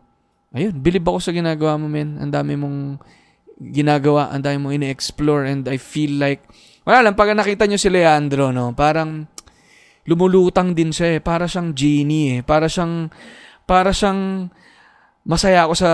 [0.55, 2.15] ayun, bilib ako sa ginagawa mo, men.
[2.23, 3.03] Ang dami mong
[3.59, 6.47] ginagawa, ang dami mong ine-explore and I feel like
[6.87, 9.27] wala lang pag nakita nyo si Leandro, no, parang
[10.09, 11.21] lumulutang din siya eh.
[11.21, 12.43] Para siyang genie eh.
[12.43, 13.13] Para siyang
[13.71, 14.51] para siyang
[15.23, 15.91] masaya ako sa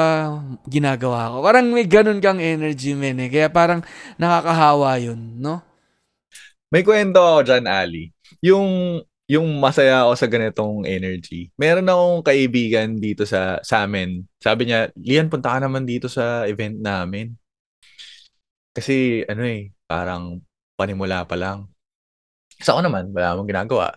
[0.64, 1.44] ginagawa ko.
[1.44, 3.28] Parang may ganun kang energy, men eh.
[3.28, 3.84] Kaya parang
[4.16, 5.60] nakakahawa yun, no?
[6.72, 8.16] May kwento ako dyan, Ali.
[8.40, 8.98] Yung,
[9.28, 11.52] yung masaya ako sa ganitong energy.
[11.60, 14.24] Meron akong kaibigan dito sa, sa amin.
[14.40, 17.36] Sabi niya, Lian, punta ka naman dito sa event namin.
[18.72, 20.40] Kasi, ano eh, parang
[20.80, 21.68] panimula pa lang.
[22.56, 23.92] Sa ako naman, wala akong ginagawa.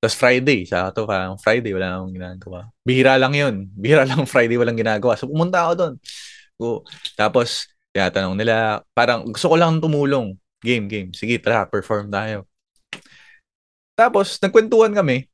[0.00, 2.72] Tapos Friday, sa to parang Friday, wala akong ginagawa.
[2.80, 3.68] Bihira lang yun.
[3.82, 5.12] Bihira lang Friday, walang ginagawa.
[5.20, 5.94] So, pumunta ako doon.
[6.56, 6.64] So,
[7.20, 10.40] tapos, tinatanong nila, parang gusto ko lang tumulong.
[10.64, 11.12] Game, game.
[11.12, 12.48] Sige, tara, perform tayo.
[13.92, 15.28] Tapos, nagkwentuhan kami.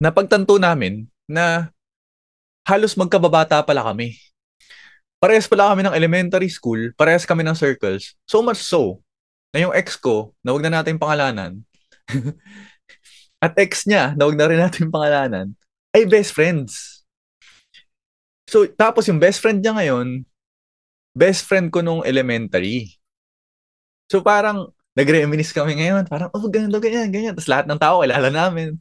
[0.00, 1.68] Napagtanto namin na
[2.64, 4.16] halos magkababata pala kami.
[5.20, 8.16] Parehas pala kami ng elementary school, parehas kami ng circles.
[8.24, 9.04] So much so,
[9.52, 11.60] na yung ex ko, na wag na natin pangalanan,
[13.40, 15.56] at ex niya, na wag na rin natin pangalanan,
[15.96, 17.02] ay best friends.
[18.46, 20.28] So, tapos yung best friend niya ngayon,
[21.16, 23.00] best friend ko nung elementary.
[24.12, 26.04] So, parang, nagre-reminis kami ngayon.
[26.10, 27.32] Parang, oh, ganito, ganyan, ganyan.
[27.34, 28.76] Tapos lahat ng tao, kilala namin.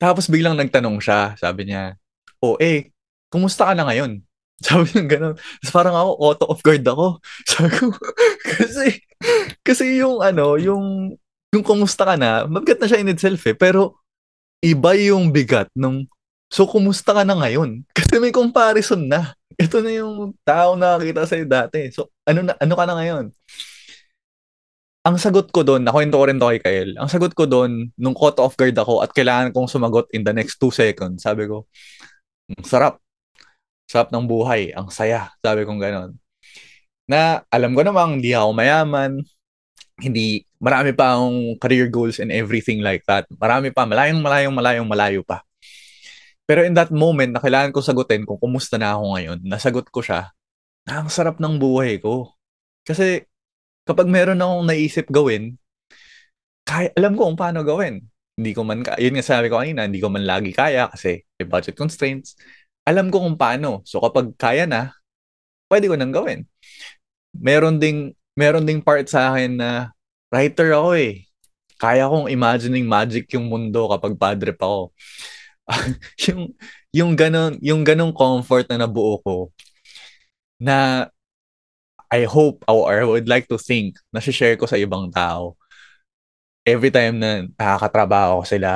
[0.00, 1.36] Tapos biglang nagtanong siya.
[1.36, 2.00] Sabi niya,
[2.40, 2.90] oh, eh,
[3.28, 4.24] kumusta ka na ngayon?
[4.66, 5.34] Sabi niya gano'n.
[5.36, 7.20] Tapos parang ako, auto off guard ako.
[7.50, 7.86] Sabi ko,
[8.44, 8.86] kasi,
[9.60, 11.16] kasi yung ano, yung,
[11.50, 13.56] yung kumusta ka na, mabigat na siya in itself eh.
[13.58, 13.98] Pero,
[14.62, 16.06] iba yung bigat nung,
[16.46, 17.82] so kumusta ka na ngayon?
[17.96, 19.34] Kasi may comparison na.
[19.58, 21.90] Ito na yung tao na nakakita sa'yo dati.
[21.90, 23.24] So, ano, na, ano ka na ngayon?
[25.00, 28.12] Ang sagot ko doon, nakwento ko rin to kay Kyle, ang sagot ko doon, nung
[28.12, 31.64] caught off guard ako at kailangan kong sumagot in the next two seconds, sabi ko,
[32.52, 33.00] "Ang sarap.
[33.88, 34.70] Sarap ng buhay.
[34.76, 35.32] Ang saya.
[35.42, 36.14] Sabi kong ganon.
[37.10, 39.12] Na alam ko namang hindi ako mayaman,
[40.00, 43.28] hindi, marami pa akong career goals and everything like that.
[43.36, 45.44] Marami pa, malayong, malayong, malayong, malayo pa.
[46.48, 50.02] Pero in that moment, na kailangan ko sagutin kung kumusta na ako ngayon, nasagot ko
[50.02, 50.34] siya,
[50.88, 52.34] na ang sarap ng buhay ko.
[52.82, 53.22] Kasi
[53.86, 55.54] kapag meron akong naisip gawin,
[56.66, 58.02] kaya, alam ko kung paano gawin.
[58.34, 61.46] Hindi ko man, yun nga sabi ko kanina, hindi ko man lagi kaya kasi may
[61.46, 62.34] budget constraints.
[62.88, 63.84] Alam ko kung paano.
[63.84, 64.96] So kapag kaya na,
[65.70, 66.48] pwede ko nang gawin.
[67.36, 69.70] Meron ding, meron ding part sa akin na
[70.32, 71.26] writer ako eh.
[71.80, 74.82] Kaya kong imagining magic yung mundo kapag padre pa ako.
[76.28, 76.42] yung,
[76.92, 79.36] yung ganon, yung ganong comfort na nabuo ko,
[80.60, 81.08] na
[82.12, 85.56] I hope or I would like to think na share ko sa ibang tao
[86.66, 88.72] every time na nakakatrabaho ko sila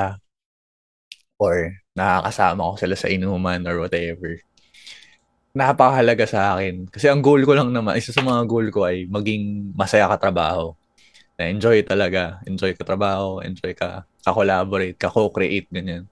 [1.37, 4.39] or nakakasama ko sila sa inuman or whatever.
[5.55, 6.91] Napakahalaga sa akin.
[6.91, 10.19] Kasi ang goal ko lang naman, isa sa mga goal ko ay maging masaya ka
[10.19, 10.75] trabaho.
[11.39, 12.43] Na enjoy talaga.
[12.43, 16.11] Enjoy ka trabaho, enjoy ka ka-collaborate, ka-co-create, ganyan.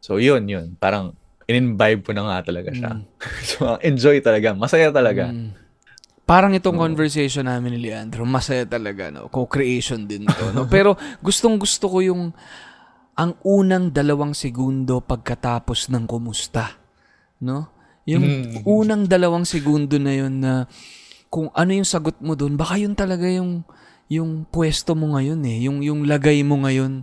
[0.00, 0.72] So, yun, yun.
[0.80, 1.12] Parang,
[1.44, 2.96] in-imbibe ko na nga talaga siya.
[2.96, 3.04] Mm.
[3.50, 4.56] so, enjoy talaga.
[4.56, 5.28] Masaya talaga.
[5.28, 5.52] Mm.
[6.24, 6.84] Parang itong Oo.
[6.88, 9.28] conversation namin ni Leandro, masaya talaga, no?
[9.28, 10.64] Co-creation din to, no?
[10.72, 12.32] Pero gustong gusto ko yung
[13.14, 16.80] ang unang dalawang segundo pagkatapos ng kumusta,
[17.44, 17.83] no?
[18.04, 18.68] Yung Mm.
[18.68, 20.68] unang dalawang segundo na yun na
[21.28, 23.64] kung ano yung sagot mo doon, baka yun talaga yung
[24.06, 27.02] yung pwesto mo ngayon eh, yung yung lagay mo ngayon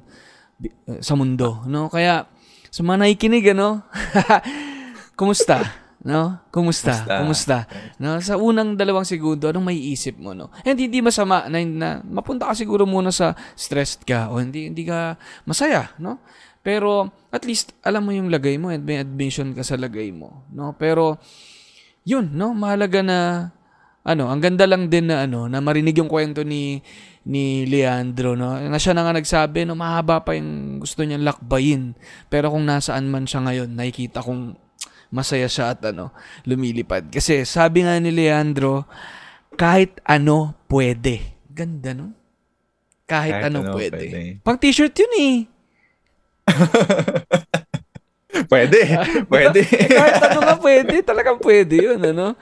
[0.61, 1.89] eh, sa mundo, no?
[1.89, 2.29] Kaya
[2.69, 3.81] sa mga nakikinig, ano?
[5.17, 5.59] Kumusta?
[6.01, 6.41] No?
[6.49, 6.97] Kumusta?
[7.05, 7.17] Kumusta?
[7.21, 7.57] Kumusta?
[8.01, 8.17] No?
[8.21, 10.49] Sa unang dalawang segundo, anong may isip mo, no?
[10.65, 14.81] And hindi masama na, na mapunta ka siguro muna sa stressed ka o hindi hindi
[14.81, 16.17] ka masaya, no?
[16.61, 20.45] Pero at least alam mo yung lagay mo and may admission ka sa lagay mo,
[20.53, 20.77] no?
[20.77, 21.17] Pero
[22.05, 22.53] yun, no?
[22.53, 23.17] Mahalaga na
[24.01, 26.81] ano, ang ganda lang din na ano, na marinig yung kwento ni
[27.21, 28.57] ni Leandro, no?
[28.57, 31.93] Na siya na nga nagsabi, no, mahaba pa yung gusto niyang lakbayin.
[32.29, 34.57] Pero kung nasaan man siya ngayon, nakikita kong
[35.13, 36.09] masaya siya at ano,
[36.49, 37.13] lumilipad.
[37.13, 38.89] Kasi sabi nga ni Leandro,
[39.53, 41.37] kahit ano pwede.
[41.51, 42.15] Ganda, no?
[43.05, 43.97] Kahit, Kahit ano, ano pwede.
[44.07, 44.19] pwede.
[44.41, 45.35] Pang t-shirt yun eh.
[48.51, 48.79] pwede.
[49.31, 49.59] pwede.
[49.63, 52.35] Eh, kahit ano nga pwede, talagang pwede yun, ano?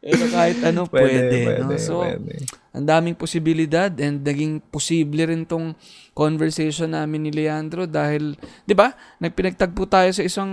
[0.00, 1.76] Pero kahit ano pwede, no?
[1.76, 2.48] So, pwede.
[2.72, 5.76] ang daming posibilidad and naging posible rin tong
[6.16, 8.32] conversation namin ni Leandro dahil,
[8.64, 8.96] 'di ba?
[9.20, 10.52] Nagpinagtagpo tayo sa isang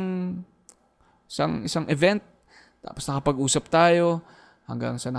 [1.28, 2.20] isang isang event
[2.84, 4.20] tapos nakapag-usap tayo
[4.68, 5.16] hanggang sa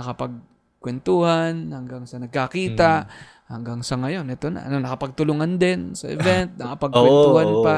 [0.79, 2.91] nakapagkwentuhan, hanggang sa nagkakita,
[3.51, 7.65] hanggang sa ngayon ito na ano nakapagtulungan din sa event, nakapagkwentuhan Oo, oo.
[7.67, 7.75] pa.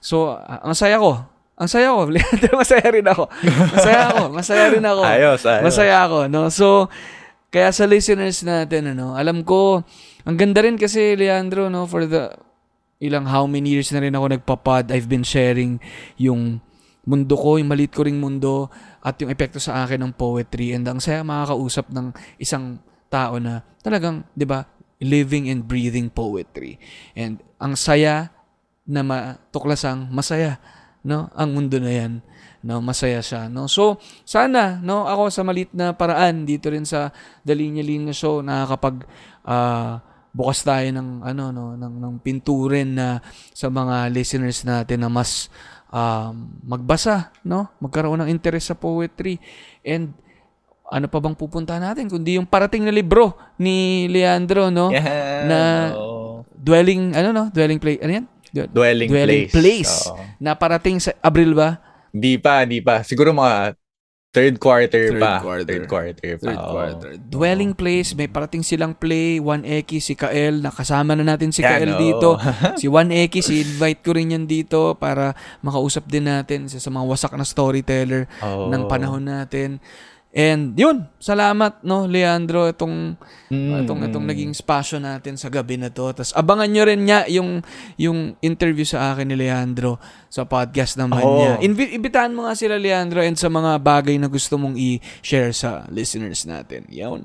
[0.00, 1.12] So, ah, ang saya ko.
[1.58, 2.06] Ang saya ko.
[2.06, 3.24] Leandro, masaya rin ako.
[3.74, 4.22] Masaya ako.
[4.30, 5.02] Masaya rin ako.
[5.02, 5.64] Ayos, ayos.
[5.66, 6.42] Masaya ako, no?
[6.54, 6.86] So,
[7.50, 9.82] kaya sa listeners natin, ano, alam ko,
[10.22, 12.30] ang ganda rin kasi, Leandro, no, for the
[13.02, 15.82] ilang how many years na rin ako nagpapod, I've been sharing
[16.14, 16.62] yung
[17.08, 18.68] mundo ko, yung maliit ko ring mundo,
[19.00, 20.76] at yung epekto sa akin ng poetry.
[20.76, 24.68] And ang saya makakausap ng isang tao na talagang, di ba,
[25.00, 26.76] living and breathing poetry.
[27.16, 28.28] And ang saya
[28.84, 30.60] na matuklasang masaya,
[31.00, 31.32] no?
[31.32, 32.12] Ang mundo na yan,
[32.60, 32.84] no?
[32.84, 33.72] Masaya siya, no?
[33.72, 33.96] So,
[34.28, 35.08] sana, no?
[35.08, 37.08] Ako sa malit na paraan dito rin sa
[37.40, 39.08] The Linya Show nakakapag
[39.48, 40.04] ah,
[40.38, 43.18] bukas tayo ng ano no ng ng pinturin na
[43.56, 45.48] sa mga listeners natin na mas
[45.88, 46.34] um,
[46.64, 47.68] magbasa, no?
[47.78, 49.36] Magkaroon ng interest sa poetry
[49.82, 50.12] and
[50.88, 54.88] ano pa bang pupuntahan natin kundi yung parating na libro ni Leandro, no?
[54.88, 56.44] Yan, Na- oo.
[56.58, 57.44] Dwelling ano no?
[57.48, 58.00] Dwelling place.
[58.00, 58.26] Ano yan?
[58.48, 59.52] Du- Dwelling, Dwelling place.
[59.52, 59.94] place.
[60.40, 61.76] Na parating sa Abril ba?
[62.08, 63.04] Di pa, di pa.
[63.04, 63.76] Siguro mga
[64.38, 65.42] Third quarter Third pa.
[65.42, 65.66] quarter.
[65.66, 66.44] Third quarter pa.
[66.46, 67.10] Third quarter.
[67.18, 69.42] Dwelling Place, may parating silang play.
[69.42, 70.62] 1X, si Kael.
[70.62, 71.98] Nakasama na natin si Yan, Kael oo.
[71.98, 72.28] dito.
[72.80, 77.34] si 1X, i-invite ko rin yan dito para makausap din natin sa, sa mga wasak
[77.34, 78.70] na storyteller Oo.
[78.70, 79.82] ng panahon natin.
[80.38, 83.18] And yun, salamat no Leandro itong
[83.48, 86.12] Mm, itong itong naging spasyo natin sa gabi na to.
[86.12, 87.64] Tapos abangan nyo rin niya yung
[87.98, 89.98] yung interview sa akin ni Leandro
[90.30, 91.42] sa podcast naman Oo.
[91.42, 91.52] niya.
[91.64, 95.88] Invi- imbitahan mo nga sila Leandro and sa mga bagay na gusto mong i-share sa
[95.90, 96.86] listeners natin.
[96.92, 97.24] Yun.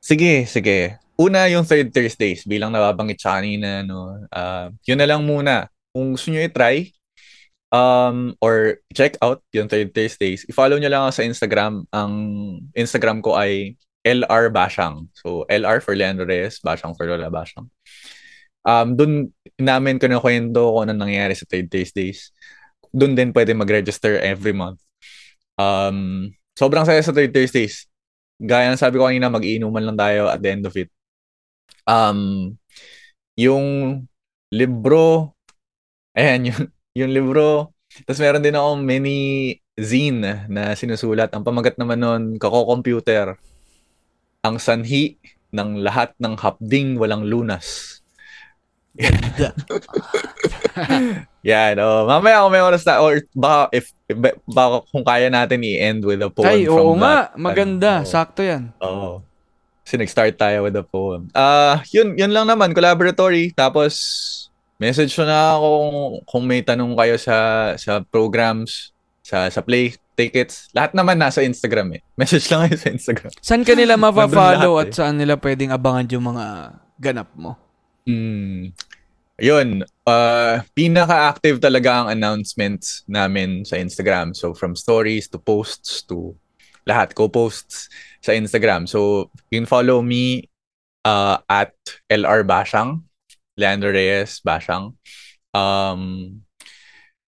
[0.00, 0.96] Sige, sige.
[1.20, 4.26] Una yung third Thursdays bilang nababanggit siya kanina no.
[4.32, 5.68] ah, yun na lang muna.
[5.92, 6.88] Kung gusto niyo i-try
[7.70, 11.86] um or check out yung third Thursdays, i-follow niyo lang ako sa Instagram.
[11.94, 12.12] Ang
[12.74, 15.06] Instagram ko ay LR Bashang.
[15.14, 17.70] So LR for Leandro Reyes, Bashang for Lola Bashang.
[18.66, 22.34] Um doon namin kinukwento kung ano nangyayari sa third Thursdays.
[22.90, 24.82] Doon din pwede mag-register every month.
[25.56, 27.90] Um sobrang saya sa third Thursdays
[28.40, 30.88] gaya ng sabi ko kanina, mag-iinuman lang tayo at the end of it.
[31.84, 32.56] Um,
[33.36, 33.66] yung
[34.48, 35.36] libro,
[36.16, 36.60] ayan, yung,
[36.94, 37.70] yung libro,
[38.06, 39.18] tapos meron din akong mini
[39.74, 41.30] zine na sinusulat.
[41.34, 43.34] Ang pamagat naman nun, Kako-Computer,
[44.40, 45.18] ang sanhi
[45.50, 47.98] ng lahat ng hapding walang lunas.
[51.46, 52.04] Yan, oh.
[52.04, 56.20] Mamaya kung may oras na, or baka, if, ba- baka kung kaya natin i-end with
[56.20, 57.32] a poem Ay, from oo nga.
[57.32, 57.38] that.
[57.40, 57.92] Maganda.
[58.04, 58.70] ano, Sakto yan.
[58.82, 59.24] Oo.
[59.86, 61.26] Kasi nag-start tayo with a poem.
[61.32, 63.50] Ah, yun, yun lang naman, collaboratory.
[63.56, 63.96] Tapos,
[64.80, 67.36] message na ako kung, kung may tanong kayo sa
[67.76, 70.72] sa programs, sa sa play tickets.
[70.72, 72.02] Lahat naman nasa Instagram eh.
[72.20, 73.30] Message lang kayo sa Instagram.
[73.40, 74.96] Saan ka nila lahat at eh.
[74.96, 76.46] saan nila pwedeng abangan yung mga
[77.00, 77.56] ganap mo?
[78.08, 78.72] Mm.
[79.40, 84.36] Yun, uh, pinaka-active talaga ang announcements namin sa Instagram.
[84.36, 86.36] So, from stories to posts to
[86.84, 87.88] lahat, co-posts
[88.20, 88.84] sa Instagram.
[88.84, 90.44] So, you can follow me
[91.08, 91.72] uh, at
[92.12, 93.00] LR Bashang,
[93.60, 94.96] Leandro Reyes Bashang.
[95.52, 96.00] Um,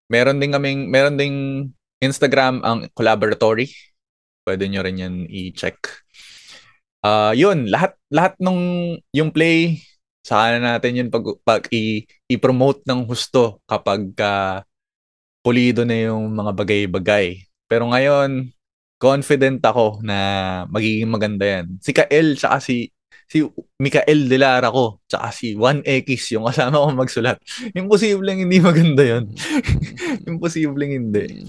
[0.08, 1.36] meron din kaming, meron ding
[2.00, 3.68] Instagram ang collaboratory.
[4.42, 5.76] Pwede nyo rin yan i-check.
[7.04, 9.82] Ah, yun, lahat lahat nung yung play
[10.22, 14.62] saka na natin yun pag, pag i, i-promote ng husto kapag ka
[15.42, 17.42] pulido na yung mga bagay-bagay.
[17.66, 18.54] Pero ngayon,
[19.02, 20.18] confident ako na
[20.70, 21.66] magiging maganda yan.
[21.82, 22.94] Si Kael tsaka si
[23.32, 23.40] si
[23.80, 27.40] Mikael De Lara ko tsaka si 1X yung kasama ko magsulat.
[27.72, 29.32] Imposibleng hindi maganda yun.
[30.28, 31.48] Imposibleng hindi.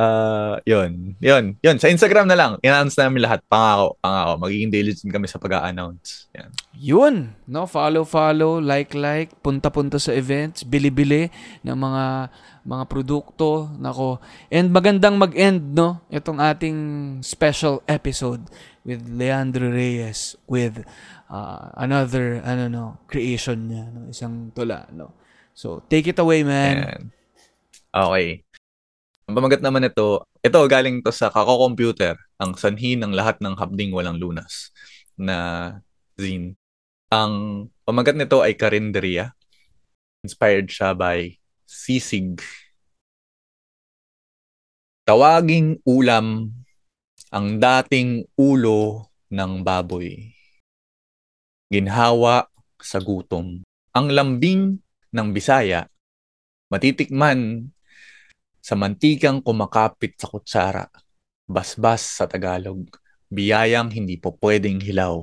[0.00, 1.14] Ah, yun.
[1.20, 1.60] Yun.
[1.60, 1.76] Yun.
[1.76, 2.52] Sa Instagram na lang.
[2.64, 3.44] I-announce namin lahat.
[3.44, 4.00] Pangako.
[4.00, 4.32] Pangako.
[4.40, 6.32] Magiging diligent kami sa pag-a-announce.
[6.36, 6.50] Yan.
[6.72, 7.14] Yun,
[7.44, 7.68] no?
[7.68, 11.28] Follow, follow, like, like, punta-punta sa events, bili-bili
[11.60, 14.20] ng mga mga produkto, nako.
[14.52, 16.04] And magandang mag-end, no?
[16.12, 16.76] Itong ating
[17.24, 18.44] special episode
[18.84, 20.84] with Leandro Reyes with
[21.28, 24.08] uh, another, ano no, creation niya, no?
[24.08, 25.12] Isang tula, no?
[25.52, 26.76] So, take it away, man.
[26.84, 27.02] Yan.
[27.92, 28.46] Okay.
[29.30, 33.94] Pamagat naman ito, ito galing to sa Kako Computer, ang sanhi ng lahat ng hapding
[33.94, 34.74] walang lunas
[35.14, 35.78] na
[36.18, 36.56] zine.
[37.10, 39.34] Ang pamagat nito ay Karinderia.
[40.22, 42.42] Inspired siya by Sisig.
[45.06, 46.54] Tawaging ulam
[47.30, 50.34] ang dating ulo ng baboy.
[51.70, 52.50] Ginhawa
[52.82, 53.62] sa gutom.
[53.94, 54.82] Ang lambing
[55.14, 55.86] ng Bisaya,
[56.74, 57.70] matitikman
[58.58, 60.90] sa mantikang kumakapit sa kutsara,
[61.46, 62.90] basbas sa Tagalog,
[63.30, 65.22] biyayang hindi po pwedeng hilaw.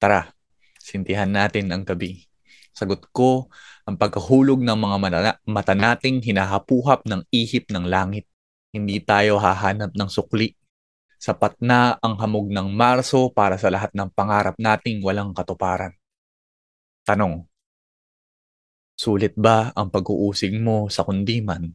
[0.00, 0.32] Tara,
[0.80, 2.24] sintihan natin ang gabi.
[2.72, 3.52] Sagot ko,
[3.84, 4.96] ang pagkahulog ng mga
[5.44, 8.24] mata, nating hinahapuhap ng ihip ng langit.
[8.72, 10.56] Hindi tayo hahanap ng sukli.
[11.24, 15.96] Sapat na ang hamog ng Marso para sa lahat ng pangarap nating walang katuparan.
[17.00, 17.48] Tanong,
[18.92, 21.72] sulit ba ang pag-uusig mo sa kundiman?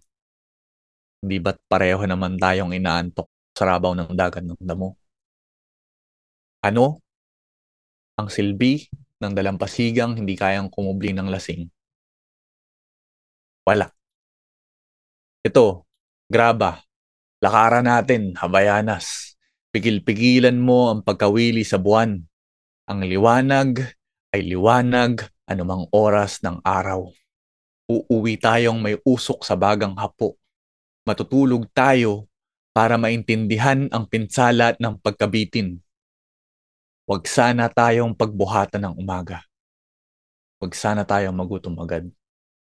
[1.18, 3.26] Di ba't pareho naman tayong inaantok
[3.58, 4.93] sa rabaw ng dagat ng damo?
[6.62, 7.02] Ano
[8.22, 8.86] ang silbi
[9.18, 11.66] ng dalampasigang hindi kayang kumubli ng lasing?
[13.66, 13.89] Wala.
[15.41, 15.89] Ito,
[16.30, 16.86] graba.
[17.41, 19.38] Lakaran natin, habayanas.
[19.70, 22.17] Pigil-pigilan mo ang pagkawili sa buwan.
[22.89, 23.86] Ang liwanag
[24.34, 27.09] ay liwanag anumang oras ng araw.
[27.89, 30.39] Uuwi tayong may usok sa bagang hapo
[31.09, 32.30] matutulog tayo
[32.70, 35.82] para maintindihan ang pinsala ng pagkabitin.
[37.09, 39.41] Huwag sana tayong pagbuhatan ng umaga.
[40.61, 42.05] Huwag sana tayong magutom agad.